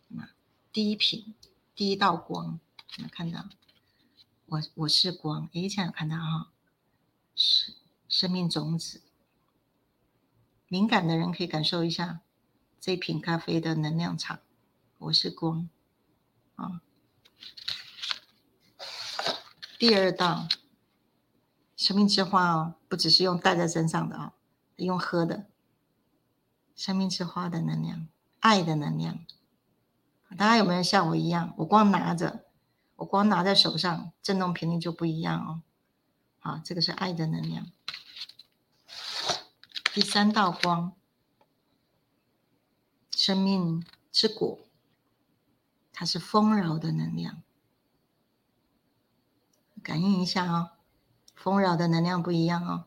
[0.08, 0.30] 那
[0.72, 1.34] 第一瓶
[1.74, 2.60] 第一道光，
[2.96, 3.48] 有没有看到？
[4.46, 6.50] 我我是光，诶，这样有看到哈？
[7.34, 7.74] 是
[8.08, 9.00] 生命种子，
[10.68, 12.20] 敏感的人可以感受一下。
[12.78, 14.40] 这瓶咖啡的能量场，
[14.98, 15.68] 我是光
[16.56, 16.82] 啊。
[19.78, 20.48] 第二道
[21.76, 24.32] 生命之花哦，不只是用戴在身上的哦，
[24.76, 25.46] 用喝的。
[26.74, 28.08] 生命之花的能量，
[28.40, 29.24] 爱的能量，
[30.36, 31.54] 大家有没有像我一样？
[31.58, 32.44] 我光拿着，
[32.96, 35.62] 我光拿在手上，震动频率就不一样哦。
[36.38, 37.66] 好，这个是爱的能量。
[39.94, 40.94] 第三道光。
[43.14, 44.58] 生命之果，
[45.92, 47.40] 它是丰饶的能量，
[49.80, 50.72] 感应一下哦，
[51.36, 52.86] 丰饶的能量不一样哦。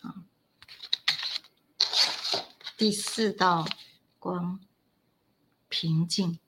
[0.00, 0.14] 好，
[2.76, 3.66] 第四道
[4.20, 4.60] 光，
[5.70, 6.38] 平静，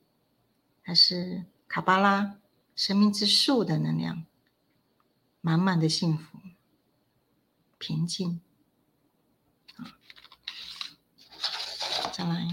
[0.85, 2.39] 它是卡巴拉
[2.77, 4.27] 生命之树的能量，
[5.41, 6.39] 满满的幸福，
[7.79, 8.41] 平静。
[12.12, 12.47] 再来，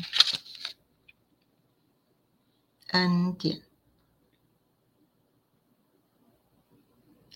[2.91, 3.61] 恩典，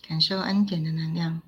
[0.03, 1.41] 感受恩典的能量。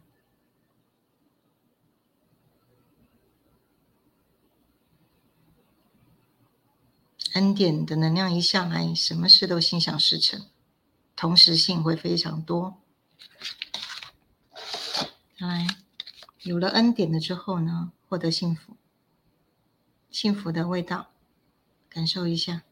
[7.36, 10.46] 恩典的能量一下来，什么事都心想事成，
[11.18, 12.78] 同时性会非常多。
[15.38, 15.68] 来，
[16.44, 18.78] 有了恩典了之后呢，获得幸福，
[20.10, 21.08] 幸福的味道，
[21.90, 22.64] 感受一下。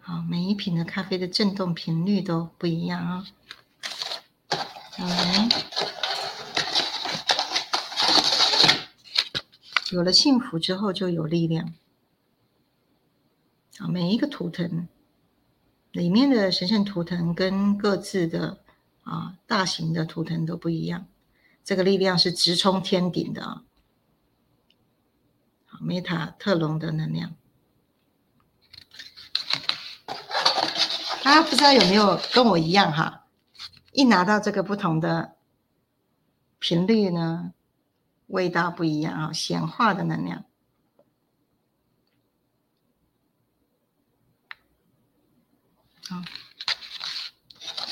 [0.00, 3.26] 好，每一瓶的咖啡的振动频率都不一样啊。
[4.98, 5.67] 来，
[9.90, 11.74] 有了幸福之后就有力量。
[13.78, 14.88] 啊，每一个图腾
[15.92, 18.58] 里面的神圣图腾跟各自的
[19.04, 21.06] 啊大型的图腾都不一样，
[21.64, 23.64] 这个力量是直冲天顶的啊。
[25.66, 27.34] 好，梅塔特隆的能量。
[31.22, 33.26] 大家不知道有没有跟我一样哈？
[33.92, 35.36] 一拿到这个不同的
[36.58, 37.52] 频率呢，
[38.28, 40.44] 味道不一样啊，显化的能量。
[46.08, 46.22] 好，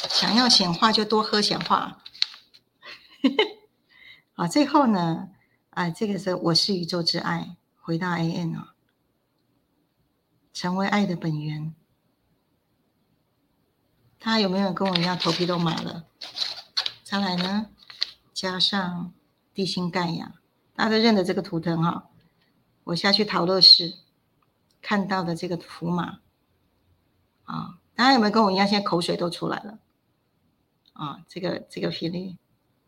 [0.09, 2.03] 想要显化就多喝显化。
[4.33, 5.31] 好，最后呢，
[5.71, 8.75] 啊，这个是我是宇宙之爱，回到 A N 啊，
[10.53, 11.75] 成为爱的本源。
[14.19, 16.07] 他有没有跟我一样头皮都麻了？
[17.05, 17.71] 再来呢，
[18.35, 19.15] 加上
[19.57, 20.35] 地心盖亚，
[20.75, 22.11] 大家都认得这个图腾哈。
[22.85, 23.95] 我下去陶乐室
[24.83, 26.19] 看到的这个符码
[27.45, 29.79] 啊，大家有没有跟我一样，现在口水都出来了？
[30.93, 32.37] 啊，这个这个频率，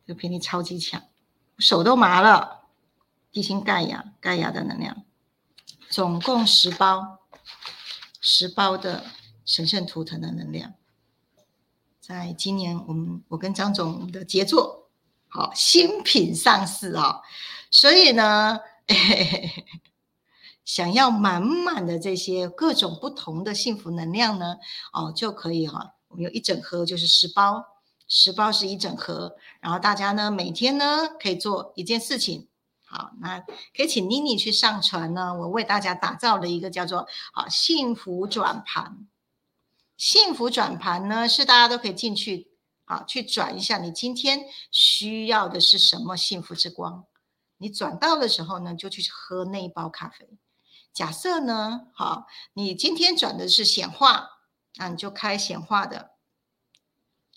[0.06, 1.02] 这个频率超级强，
[1.58, 2.66] 手都麻了。
[3.32, 5.04] 地心盖亚，盖亚的能量，
[5.88, 7.20] 总共十包，
[8.20, 9.06] 十包的
[9.46, 10.74] 神圣图腾的能量。
[11.98, 14.77] 在今年，我们我跟张总的杰作，
[15.38, 17.20] 好新品上市啊，
[17.70, 18.58] 所以呢，
[20.64, 24.56] 想要满满的这些各种不同的幸福能量呢，
[24.92, 27.64] 哦，就可以哈，我们有一整盒就是十包，
[28.08, 32.48] 十包是一整盒，然后大家呢每天呢可以做一件事情，
[32.84, 33.38] 好，那
[33.76, 39.06] 可以请妮妮去上传呢，我为大家打造了一个叫做好幸福转盘。
[39.96, 42.47] 幸福转盘呢，是大家都可以进去
[42.88, 43.76] 啊，去转一下。
[43.76, 47.04] 你今天需要的是什么幸福之光？
[47.58, 50.26] 你转到的时候呢，就去喝那一包咖啡。
[50.92, 54.30] 假设呢，好，你今天转的是显化，
[54.76, 56.12] 那你就开显化的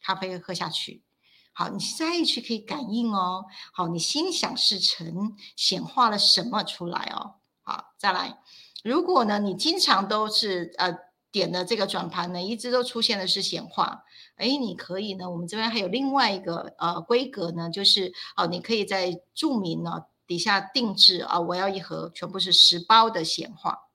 [0.02, 1.04] 咖啡喝下去。
[1.52, 3.46] 好，你再去可以感应哦。
[3.74, 7.36] 好，你心想事成，显化了什么出来哦？
[7.62, 8.40] 好，再来。
[8.86, 11.11] 如果呢，你经常都是呃。
[11.32, 14.04] 点的这个转盘呢，一直都出现的是显化。
[14.36, 23.90] 哎，你可以呢，我们这边还有另外一个呃规格呢，就是哦，你可以在注明呢底下定制啊，我要一盒全部是十包的显化。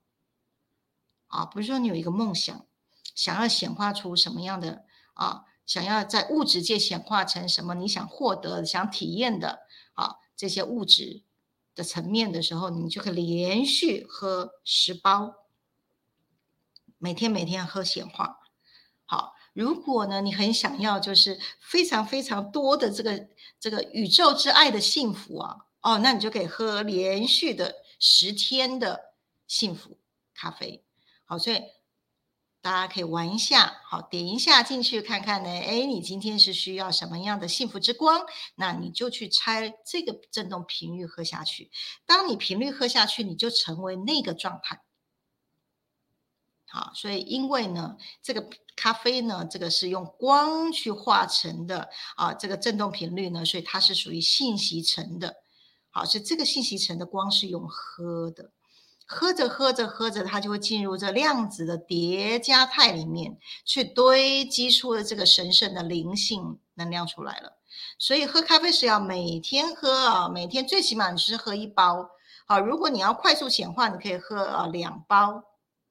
[1.28, 2.64] 啊，不是说你有一个梦想，
[3.14, 4.84] 想要显化出什么样的
[5.14, 9.60] 啊，想要在物质界显化成什么你想获得、想体验的
[9.94, 11.24] 啊这些物质
[11.74, 15.34] 的层面的时候，你就可以连续喝十包。
[16.98, 18.38] 每天每天喝显化，
[19.04, 19.34] 好。
[19.52, 23.26] 如果呢，你很想要，就是非常非常多的这个
[23.58, 29.00] 这个宇宙之爱的幸福啊，哦，那你就可以喝连续的十天的
[29.46, 29.98] 幸福
[30.34, 30.84] 咖啡。
[31.24, 31.62] 好，所以
[32.60, 35.48] 大家可以玩一下，好，点一下进去看看呢。
[35.48, 38.26] 哎，你今天是需要什么样的幸福之光？
[38.56, 41.70] 那你就去拆这个振动频率喝下去。
[42.04, 44.82] 当你频率喝下去，你就成为那个状态。
[46.76, 55.36] 好，所以因为呢，这个咖啡呢，这个是用光去化成的啊，这个振动频率呢，所以它是属于信息层的。
[55.90, 58.50] 好，是这个信息层的光是用喝的，
[59.06, 67.56] 喝着喝着喝着，它就会进入这量子的叠加态里面，去堆积出了这个神圣的灵性能量出来了。
[67.98, 72.10] 所以喝咖啡是要每天喝啊，每天最起码你是喝一包。
[72.46, 75.42] 好，如果你要快速显化，你可以喝啊两包。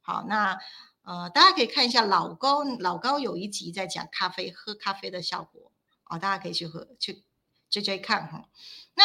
[0.05, 0.59] 好，那
[1.01, 5.71] 呃，大家可以看一下老高，老高有一集在讲咖啡喝咖啡的效果
[6.05, 7.23] 哦，大家可以去喝去
[7.71, 8.47] 追追看哈。
[8.93, 9.03] 那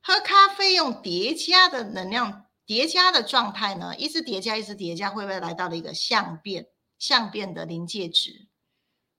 [0.00, 6.66] 喝咖啡用叠加的能量叠加的状态呢，一直叠加一直叠加，会不会来到了一个相变
[6.98, 8.48] 相变的临界值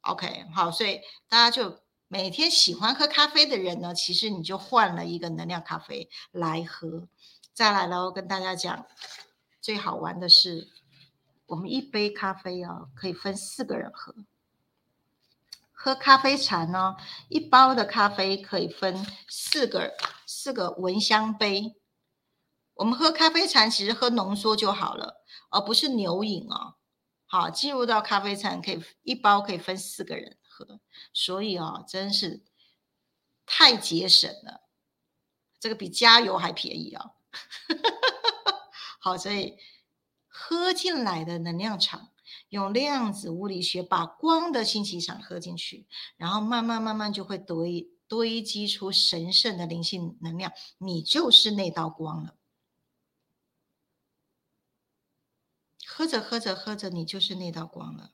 [0.02, 1.80] ？OK，好，所以大家就
[2.10, 7.08] 每天喜欢喝咖啡的人呢，其实你就换了一个能量咖啡来喝。
[7.54, 8.86] 再来喽，跟大家讲。
[9.64, 10.68] 最好玩的是，
[11.46, 14.14] 我们一杯咖啡啊，可以分四个人喝。
[15.72, 16.98] 喝咖啡茶呢，
[17.30, 19.94] 一包的咖啡可以分四个
[20.26, 21.78] 四个闻香杯。
[22.74, 26.76] 我们喝咖啡茶其实喝浓缩就好了，而不是牛饮哦。
[27.26, 30.82] 好，进入到咖啡茶可以一包可以分四个人喝，
[31.14, 32.44] 所以啊，真是
[33.46, 34.64] 太节省了，
[35.58, 37.12] 这个比加油还便宜啊。
[39.04, 39.58] 好，所以。
[40.36, 42.10] 喝进来的能量场，
[42.50, 45.86] 用量子物理学把光的信息场喝进去，
[46.18, 52.34] 然后慢慢慢慢就会堆堆积出神圣的灵性能量，你就是那道光了。
[55.86, 58.10] 喝着喝着喝着，你就是那道光了。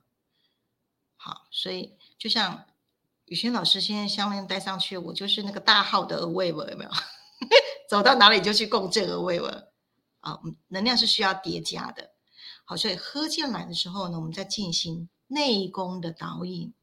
[1.15, 2.65] 好，所以就像
[3.23, 6.91] 宇轩老师现在项链戴上去，我就是那个大号的位位，有没有？
[7.87, 9.68] 走到哪里就去共振而位位。
[10.21, 12.11] 啊，能量是需要叠加的。
[12.65, 16.73] 好，所以喝进来的时候呢，我们在进行内功的导引，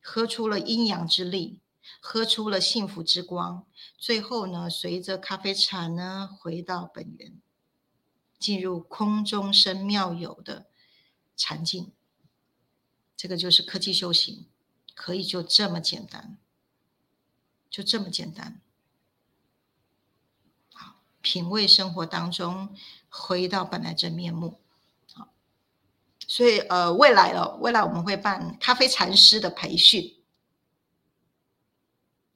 [0.00, 1.60] 喝出了阴阳之力，
[2.00, 3.66] 喝出了幸福之光。
[3.98, 7.40] 最后呢，随着咖啡茶呢回到本源，
[8.38, 10.66] 进入空中生妙有的
[11.36, 11.92] 禅境。
[13.16, 14.46] 这个就是科技修行，
[14.94, 16.36] 可以就这么简单，
[17.70, 18.60] 就这么简单。
[21.24, 22.68] 品味生活当中，
[23.08, 24.60] 回到本来真面目。
[25.14, 25.32] 好，
[26.28, 30.16] 所以呃，未来了，未来我们会办咖啡禅师的培训。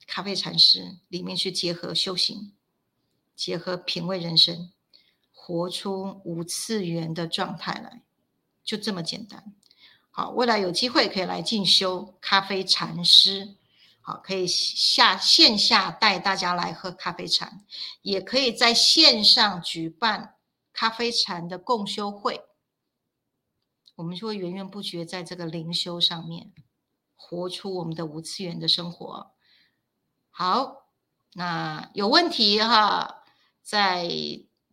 [0.07, 2.55] 咖啡禅师里面去结合修行，
[3.37, 4.73] 结合品味人生，
[5.35, 8.01] 活出五次元的状态来，
[8.65, 9.53] 就这么简单。
[10.11, 13.55] 好，未来有机会可以来进修咖啡禅师。
[14.09, 17.67] 好，可以下线下带大家来喝咖啡禅，
[18.01, 20.39] 也可以在线上举办
[20.73, 22.43] 咖啡禅的共修会。
[23.97, 26.55] 我们就会源源不绝在这个灵修上面，
[27.17, 29.35] 活出我们的五次元的生活。
[30.31, 30.87] 好，
[31.35, 33.25] 那有问题哈，
[33.63, 34.09] 在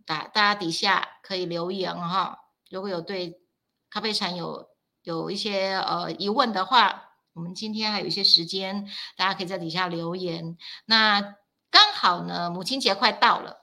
[0.06, 2.40] 打大家底下可以留言哈。
[2.70, 3.42] 如果有对
[3.90, 4.70] 咖啡禅有
[5.04, 7.05] 有一些呃疑问的话。
[7.36, 10.58] 我们今天还有一些时间，大家可以在底下留言。
[10.86, 11.22] 那
[11.70, 13.58] 刚好呢，母亲节快到了，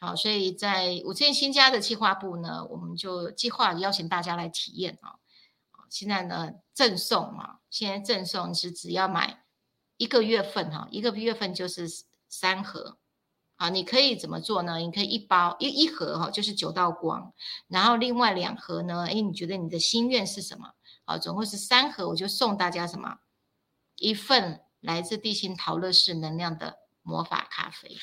[0.00, 5.16] 好，所以在五千新家的计划部呢，我们就计划邀请大家来体验啊。
[5.90, 9.44] 现在呢，赠送啊，现在赠送是只要买
[9.98, 11.86] 一个月份哈，一个月份就是
[12.30, 12.96] 三盒。
[13.56, 14.78] 好，你可以怎么做呢？
[14.78, 17.34] 你可以一包一一盒哈，就是九道光，
[17.68, 20.70] 然后另外两盒呢，哎，你觉得你的心愿是什么？
[21.04, 23.20] 好，总共是三盒，我就送大家什么？
[23.96, 27.98] 一份来自地心陶乐士能量的魔法咖啡。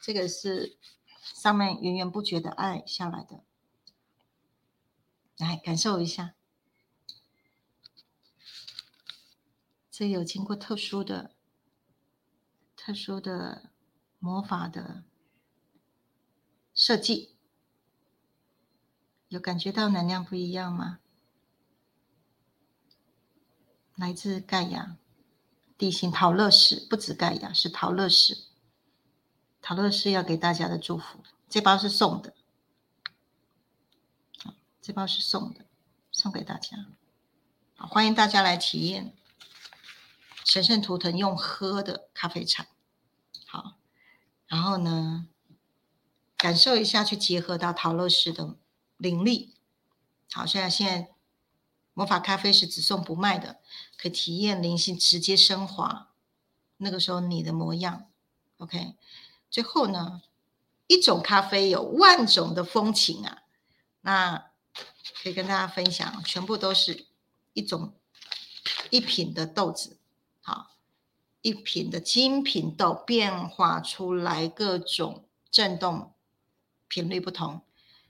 [0.00, 0.76] 这个是
[1.22, 3.44] 上面源源不绝的爱下来的，
[5.36, 6.34] 来感受一下。
[9.90, 11.34] 这有经过特殊的、
[12.76, 13.70] 特殊的
[14.18, 15.04] 魔法的
[16.74, 17.35] 设计。
[19.36, 20.98] 有感觉到能量不一样吗？
[23.94, 24.96] 来自盖亚
[25.76, 28.44] 地心陶乐士，不止盖亚，是陶乐士。
[29.60, 32.34] 陶乐士要给大家的祝福，这包是送的。
[34.80, 35.66] 这包是送的，
[36.10, 36.86] 送给大家。
[37.74, 39.14] 好，欢迎大家来体验
[40.46, 42.68] 神圣图腾用喝的咖啡茶。
[43.46, 43.76] 好，
[44.46, 45.28] 然后呢，
[46.38, 48.56] 感受一下，去结合到陶乐士的。
[48.96, 49.54] 灵力，
[50.32, 51.08] 好，现在现在
[51.94, 53.60] 魔法咖啡是只送不卖的，
[53.96, 56.10] 可以体验灵性直接升华。
[56.78, 58.06] 那个时候你的模样
[58.58, 58.94] ，OK。
[59.48, 60.22] 最后呢，
[60.86, 63.42] 一种咖啡有万种的风情啊，
[64.02, 64.50] 那
[65.22, 67.06] 可以跟大家分享，全部都是
[67.54, 67.94] 一种
[68.90, 69.98] 一品的豆子，
[70.42, 70.72] 好，
[71.40, 76.12] 一品的精品豆变化出来各种震动
[76.88, 77.62] 频率不同。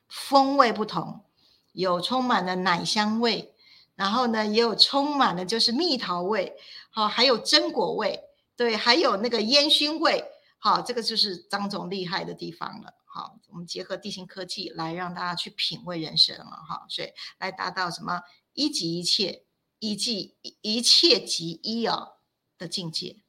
[0.09, 1.25] 风味不同，
[1.73, 3.55] 有充满了奶香味，
[3.95, 6.57] 然后呢，也有充满了就是蜜桃味，
[6.91, 8.23] 好，还有榛果味，
[8.57, 10.25] 对，还有那个烟熏味，
[10.59, 18.23] 好，这个就是张总厉害的地方了，好，我们结合地形科技来让大家去品味人生了，哈，所以来达到什么
[18.55, 19.45] 一即一切，
[19.79, 22.15] 一即一切即一啊
[22.57, 23.23] 的境界，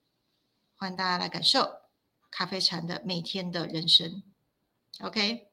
[0.75, 1.81] 欢迎大家来感受
[2.29, 4.23] 咖啡禅的每天的人生
[5.01, 5.49] ，OK。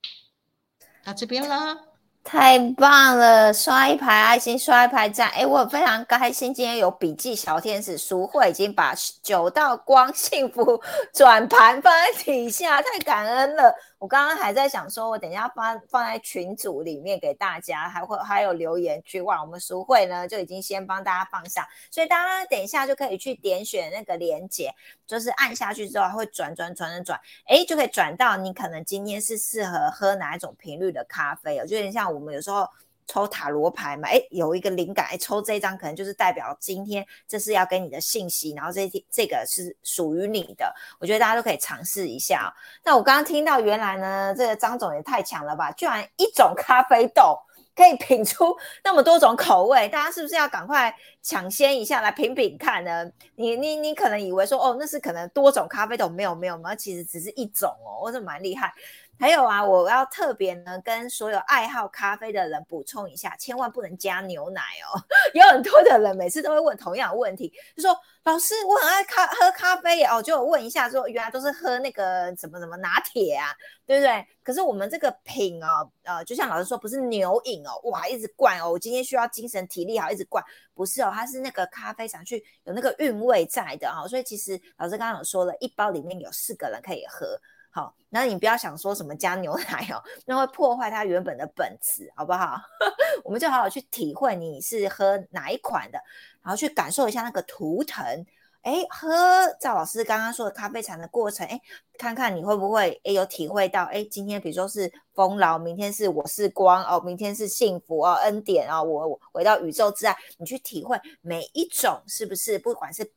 [1.04, 1.76] 到这边了，
[2.22, 3.52] 太棒了！
[3.52, 5.28] 刷一排爱心，刷一排赞。
[5.30, 10.80] 哎，我非常开心，今天有笔记小天使淑慧已经把九道光幸福
[11.12, 13.74] 转盘放在底下，太感恩了。
[13.98, 24.74] 我刚刚还在想说，我等一下放放在群组里面给大家，还会还有留言区哇，我们书会呢就已经先帮大家放上，所以大家等一下就可以去点选那个链接，
[25.06, 32.68] 就是按下去之后会转转转转转，哎，就可以转到你可能今天是适合喝哪一种频率的咖啡哦，就有点像我们有时候。
[33.06, 42.54] 抽塔罗牌嘛，哎，有一个灵感，哎，抽这张可能就是代表今天这是要给你的信息，然后这这个是属于你的，我觉得大家都可以尝试一下。
[42.82, 47.38] 那我刚刚听到，原来呢，这个张总也太强了吧，居然一种咖啡豆
[47.76, 53.10] 可以品出 那么多种口味，大家是不是要赶快抢先一下来品品看呢？
[53.34, 58.72] 你你你可能以为说，哦，那是可能多种咖啡豆，没有没有没有，其实只是一种哦，我是蛮厉害。
[59.18, 65.00] 还有啊，我要特别呢跟所有爱好咖啡的人补充一下，千万不能加牛奶哦。
[65.34, 73.54] 有很多的人每次都会问同样的问题，就说老师，我很爱咖喝咖啡哦，就问一下说，原来都是喝那个什么什么拿铁啊，
[73.86, 74.26] 对不对？
[74.42, 80.44] 可是我们这个品哦，呃，就像老师说，不是牛饮哦，哇，一直灌哦，我今天需要精神体力好，一直灌，
[80.74, 87.38] 不是哦，它是那个咖啡想去有那个韵味在的哈，所以其实老师刚刚有说了一包里面有四个人可以喝。
[87.74, 92.56] 好，那你不要想说什么加牛奶哦，那会破坏它原本的本质，好不好？
[93.24, 95.98] 我们就好好去体会你是喝哪一款的，
[96.40, 98.24] 然后去感受一下那个图腾，
[98.62, 99.12] 哎，喝
[99.60, 101.60] 赵老师刚刚说的咖啡茶的过程，哎，
[101.98, 113.12] 看看你会不会哎有体会到，哎，今天比如说是丰饶，明天是我是光哦，明天是幸福哦，恩典哦，我回到宇宙之爱，你去体会每一种是不是，不管是。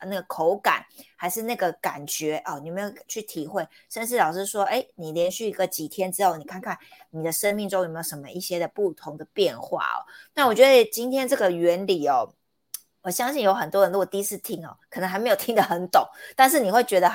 [0.00, 0.84] 那个口感
[1.16, 3.66] 还是那个感觉哦，你没有去体会。
[3.88, 6.76] 甚至老师说，哎，你连续一个几天之后，你看看
[7.10, 9.98] 你的生命中有没有什么一些的不同的变化哦。
[10.34, 12.34] 那我觉得今天这个原理哦，
[13.02, 17.10] 我相信有很多人如果第一次听哦，可能还没有听得很懂，但是你会觉得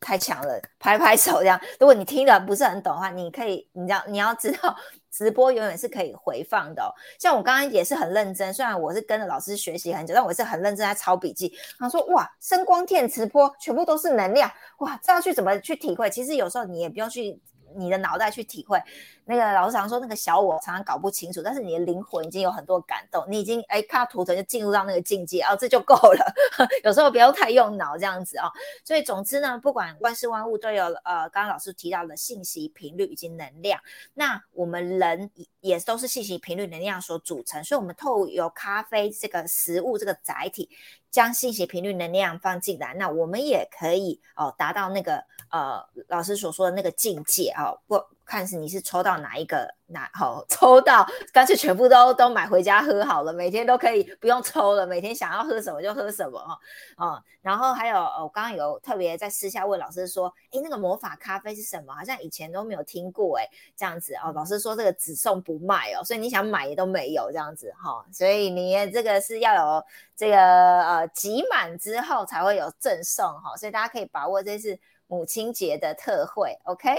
[0.00, 1.60] 太强了，拍拍手这样。
[1.80, 4.76] 如果你听的不是很懂的话，你可以，你要你要知道。
[5.10, 11.52] 直播永远是可以回放的，像我刚刚也是很认真，虽然我是跟着老师学习很久，但我是很认真在抄笔记。
[11.78, 16.08] 他说：“哇，声光电磁波全部都是能量，哇，这样去怎么去体会？
[16.10, 17.40] 其实有时候你也不用去。”
[17.76, 18.80] 你的脑袋去体会，
[19.24, 26.34] 那个老师常说那个小我常常搞不清楚，但是你的灵魂已经有很多感动，你已经哎看到图腾就进入到那个境界哦，这就够了。
[26.84, 28.50] 有时候不要太用脑这样子哦。
[28.84, 33.80] 所以总之呢，不管万事万物都有呃，刚刚老师提到的信息频率以及能量，
[34.14, 40.68] 那我们人也都是信息频率能量所组成，所以我们透过咖啡这个食物这个载体。
[41.10, 56.52] 将信息频率能量放进来，那我们也可以哦达到那个呃老师所说的那个境界啊，不看是你是抽到哪一个哪好抽到，干脆全部都都买回家喝好了，每天都可以不用抽了，每天想要喝什么就喝什么哦
[56.98, 61.94] 哦，然后还有我刚刚有特别在私下问老师说，诶，那个魔法咖啡是什么？
[61.94, 76.94] 好像以前都没有听过诶，这样子哦，老师说这个只送不卖哦，所以你想买也都没有这样子哈，所以你这个是要有这个呃集满之后才会有赠送哈，所以大家可以把握这次母亲节的特惠，OK。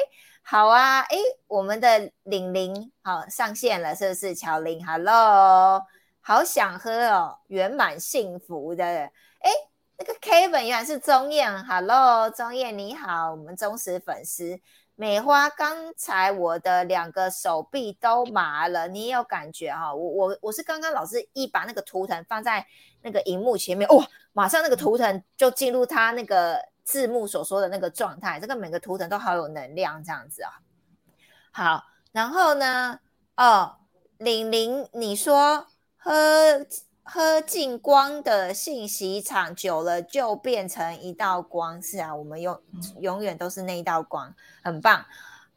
[0.51, 4.33] 好啊，哎，我们的玲玲好上线了，是不是？
[4.33, 5.79] 乔玲，Hello，
[6.21, 9.51] 好想喝哦，圆满幸福的，哎，
[9.99, 14.59] 那个 Kevin 原来是钟燕，Hello，钟燕你好，我们忠实粉丝。
[14.95, 19.93] 美花，刚才我的两个手臂都麻了，你有感觉哈？
[19.93, 22.65] 我我我是刚刚老师一把那个图腾放在
[23.03, 26.59] 那个荧幕前面，哇，马上那个图腾就进入他那个。
[26.89, 30.49] 字幕所说的那个状态，这个每个图腾都好有能量，这样子啊。
[31.51, 32.99] 好，然后呢，
[33.37, 33.75] 哦，
[34.17, 35.67] 玲玲，你说
[35.97, 36.11] 喝
[37.03, 42.59] 喝进光的信息场久了就变成一道光，是啊，我们永
[42.99, 44.33] 永远都是那一道光，
[44.63, 45.05] 很棒。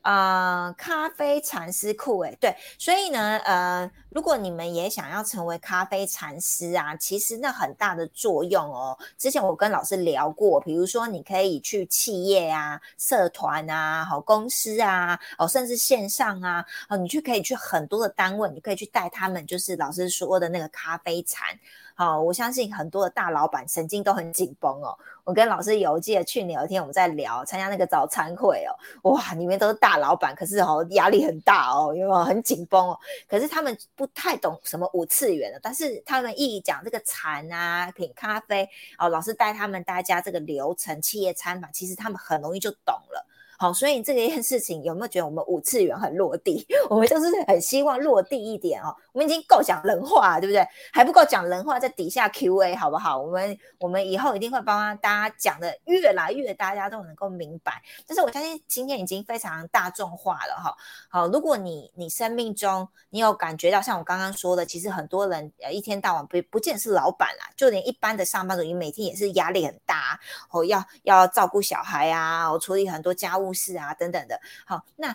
[0.02, 8.98] 啊，咖啡禅师库诶，对，所以呢，呃，如果你们也想要成为咖啡禅师啊，其实那很大的作用哦。
[9.16, 21.58] 之前我跟老师聊过，比如说你可以去企业啊、社团啊、好公司啊，哦，甚至线上啊，哦，你去可以去很多的单位，你可以去带他们，就是老师说的那个咖啡禅。
[22.02, 24.92] 好，我相信很多的大老板神经都很紧绷哦。
[25.22, 28.74] 我跟老师有记得去年有一天我们在聊参加那个早餐会哦，
[29.12, 32.98] 哇，里面都是大老板，可是哦压力很大哦，因为很紧绷哦。
[33.28, 43.24] 可是他们不太懂什么五次元的，但是他们一讲这个禅啊、品咖啡哦，老师带他们大家这个流程、企业餐法，其实他们很容易就懂了。
[43.62, 46.66] 好，所以这个件事情有没有觉得我们五次元很落地？
[46.90, 48.92] 我们就是很希望落地一点哦。
[49.12, 50.66] 我们已经够讲人话，对不对？
[50.92, 53.16] 还不够讲人话，在底下 Q&A 好不好？
[53.16, 57.80] 我们我们以后一定会帮大家讲的越来越大家都能够明白。
[58.04, 60.74] 但是我相信今天已经非常大众化了哈。
[61.08, 70.18] 好，如果你你生命中你有感觉到像我刚刚说的，其实很多人呃一天到晚不不见是老板啦，就连一般的上班族，你每天也是压力很大
[70.50, 74.40] 哦，要要照顾小孩啊，哦处理很多家务不是啊等等的。
[74.64, 75.14] 好，那。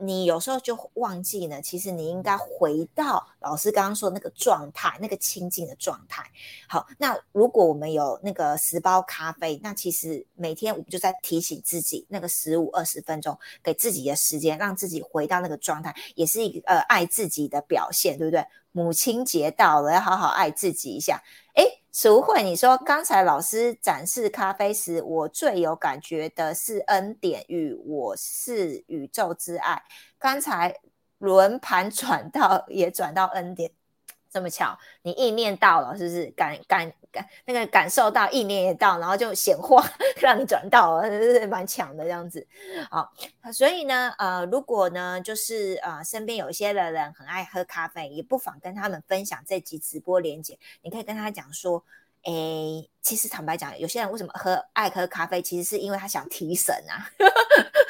[0.00, 6.24] 你有时候就忘记呢，其实你应该回到老师刚刚说那个状态，那个清静的状态。
[6.68, 18.44] 好，那如果我们有那个十包咖啡，那其实每天我们就在提醒自己，那个十五二十分钟给自己的时间，让自己回到那个状态，也是一个呃爱自己的表现，对不对？
[18.72, 21.20] 母亲节到了，要好好爱自己一下。
[21.54, 29.82] 诶，淑慧，你说刚才老师展示咖啡时，我最有感觉的是恩典与我是宇宙之爱。
[30.18, 30.76] 刚才
[31.18, 33.70] 轮盘转到也转到 N 点。
[34.30, 39.82] 这么巧，你意念到了，是不是感感感那个感受到意念也到，然后就显化
[40.20, 42.46] 让你转到了，是蛮强的这样子。
[42.90, 43.10] 好，
[43.50, 51.82] 所以呢，呃，如果呢，就是呃，身边有一些的人很爱喝咖啡，也不妨跟他们分享这集直播连接，你可以跟他讲说。
[52.24, 57.08] 诶，其实坦白讲，有些人为什么喝爱喝咖啡，其实是因为他想提神啊，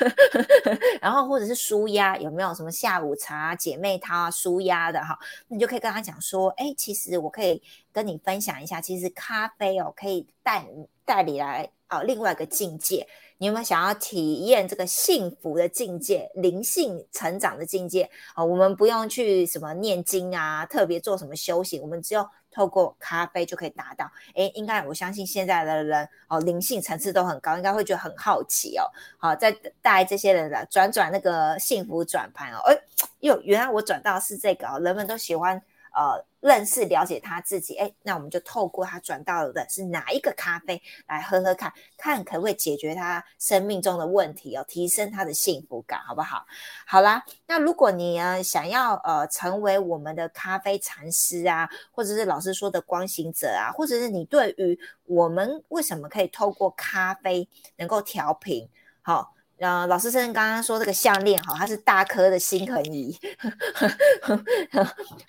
[1.00, 5.18] 然后或者是舒压，有没有什么下午茶、姐妹汤啊，舒压的哈？
[5.48, 7.60] 你就可以跟他讲说，哎，其实我可以
[7.90, 10.64] 跟你分享一下，其实咖啡哦，可以带
[11.04, 13.08] 带你来啊另外一个境界。
[13.38, 18.44] 你有没有想要体验这个幸福的境界、灵性成长的境界啊？
[18.44, 22.30] 我们不用去什么念经啊，特别做什么修行，我们只要。
[22.58, 28.82] 透过咖啡就可以达到，哎，应该我相信现在的人哦，灵性层次都很高，应该会觉得很好奇哦。
[29.16, 32.76] 好，再带这些人来转转那个幸福转盘哦，哎，
[33.20, 35.62] 哟，原来我转到是这个哦，人们都喜欢。
[35.94, 46.46] 呃，认识了解他自己，哎，那我们就透过他转到的是哪一个咖啡来喝喝看，看可不可以解决他生命中的问题哦，提升他的幸福感，好不好？
[46.86, 58.68] 好啦，那如果你呢想要呃成为我们的咖啡禅师啊，或者是老师说的光行者啊，或者是你对于我们为什么可以透过咖啡能够调频，
[59.02, 59.34] 好。
[59.60, 63.18] 呃，老师生刚刚说这个项链哈，它是大颗的心恒仪，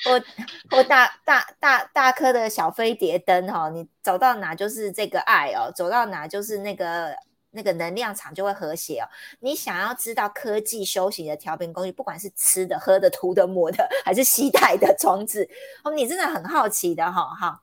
[0.06, 0.22] 或
[0.70, 7.16] 或大大大大颗的小飞碟灯哈，你走到哪就是这个爱哦，走到哪就是那个
[7.50, 9.10] 那个能量场就会和谐哦。
[9.40, 15.50] 你想要知道科技修行的调频工具，不管是吃的、喝的、涂的、抹的，还是吸带的装置，
[15.84, 17.62] 哦，你真的很好奇的哈哈，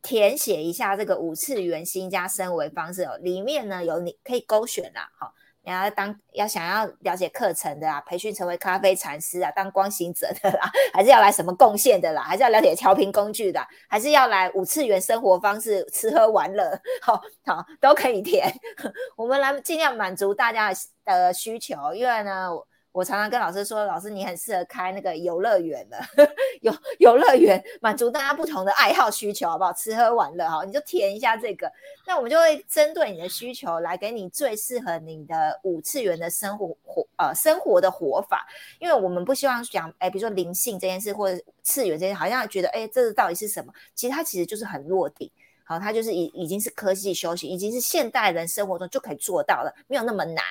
[0.00, 5.32] 填写一下这个五次元新加升维方式哦，里面呢有你可以勾选啦，哈。
[5.64, 18.52] 你要当要想要了解课程的啊，培训成为咖啡禅师啊，当光行者的啦， 还是要来什么贡献的啦，还是要了解调频工具的，还是要来五次元生活方式吃喝玩乐，好好都可以填，
[19.16, 20.70] 我们来尽量满足大家
[21.04, 22.50] 的需求，因为呢。
[22.94, 25.98] 我常常跟老师说，老师你很适合开那个游乐园的，
[26.62, 29.72] 游游乐园满足大家不同的爱好需求，好不好？
[29.72, 31.68] 吃喝玩乐哈，你就填一下这个，
[32.06, 38.46] 那我们就会针对你的需求来给你最适合你的五次元的生活活呃生活的活法，
[38.78, 43.72] 因为我们不希望讲哎，比如说灵性这件事或者次元这些，好像觉得哎，这到底是什么？
[43.96, 45.32] 其实它其实就是很落地，
[45.64, 50.44] 好，它就是已已经是科技修行，已经是现代人生活中就可以做到了，没有那么难。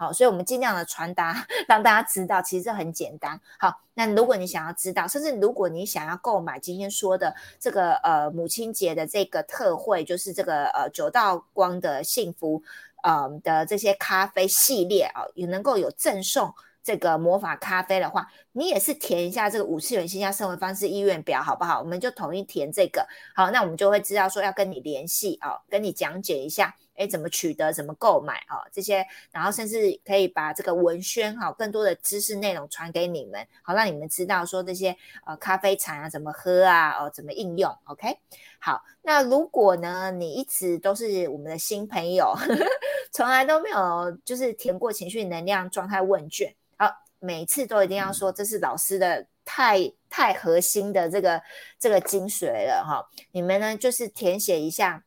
[0.00, 3.38] 好，所以我们尽量的传达， 让大家知道，其实这很简单。
[3.58, 12.62] 好，那如果你想要知道，甚至如果你想要购买今天说的这个呃母亲节的这个特惠，就是这个呃九道光的幸福
[13.02, 16.50] 呃的这些咖啡系列啊，也能够有赠送
[16.82, 21.80] 这个魔法咖啡的话，你也是填一下这个五次元新加生活方式意愿表，好不好？
[21.80, 23.06] 我们就统一填这个。
[23.34, 26.74] 好，那我们就会知道说要跟你联系啊，跟你讲解一下。
[26.96, 27.72] 哎，怎么取得？
[27.72, 28.34] 怎么购买？
[28.50, 34.94] 哦，这些，然后甚至可以把这个文宣哈，更多的知识内容传给你们，好让你们知道说这些
[35.24, 38.18] 呃咖啡茶啊怎么喝啊，哦怎么应用？OK，
[38.58, 42.34] 好，那如果呢你一直都是我们的新朋友，
[43.12, 51.40] 从来都没有就是填过情绪能量状态问卷，好，每次都一定要说这是老师的太太核心的这个
[51.78, 55.04] 这个精髓了哈，你们呢就是填写一下。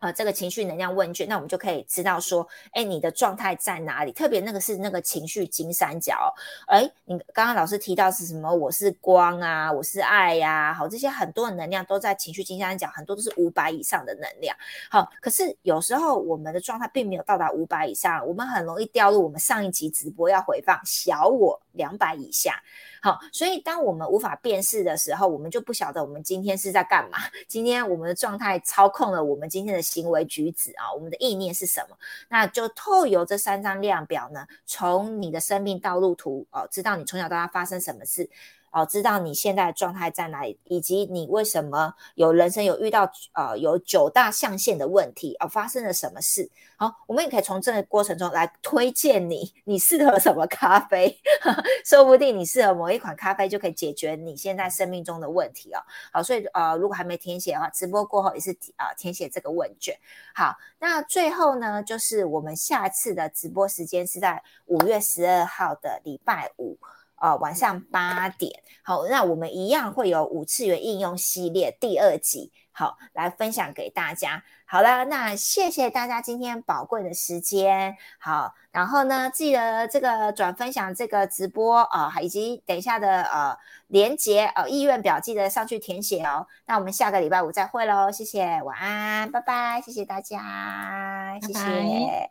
[0.00, 4.12] 呃，这个情绪能量问卷，那我们就可以知道说，哎，你的状态在哪里？
[4.12, 6.32] 特别那个是那个情绪金三角，
[6.68, 8.54] 哎，你刚刚老师提到是什么？
[8.54, 14.56] 我是光啊，我是爱呀，好，这些很多的能量都在情绪金三角，很多都是五百以上的能量。
[14.88, 22.62] 好，可是有时候我们的状态并没有到达五百以上，我们很容易掉入我们上一集直播要回放小我两百以下。
[23.00, 27.18] 好，所以当我们无法辨识的时候，我们就不晓得我们今天是在干嘛。
[27.46, 31.96] 今天我们的状态操控了我们今天的行为举止啊，我们的意念是什么？
[32.28, 38.28] 那就透由这三张量表呢，从你的生命道路图哦，知道你从小到大发生什么事。
[38.70, 46.50] 哦，知道你现在的状态在哪里，以及你为什么有人生有遇到呃有九大象限的问题哦，发生了什么事？
[46.76, 51.18] 好，我们也可以从这个过程中来推荐你，你适合什么咖啡？
[51.84, 55.80] 说不定你适合某一款咖啡就可以解决你现在生命中的问题哦。
[56.12, 59.96] 好，所以呃，如果还没填写的话，直播过后也是啊填写这个问卷。
[60.34, 66.78] 好，那最后呢，就是我们下次的直播时间是在五月十二号的礼拜五。
[67.20, 74.42] 呃，晚上八点，好，那我们一样会有五次元应用系列第二集，好，来分享给大家。
[74.70, 83.56] 好了，那谢谢大家今天宝贵的时间，好，然后呢，记得这个转分享这个直播啊，以及等一下的呃
[83.86, 86.46] 连接呃意愿表，记得上去填写哦。
[86.66, 92.26] 那我们下个礼拜五再会喽，谢谢，晚安，拜拜，谢谢大家，谢谢。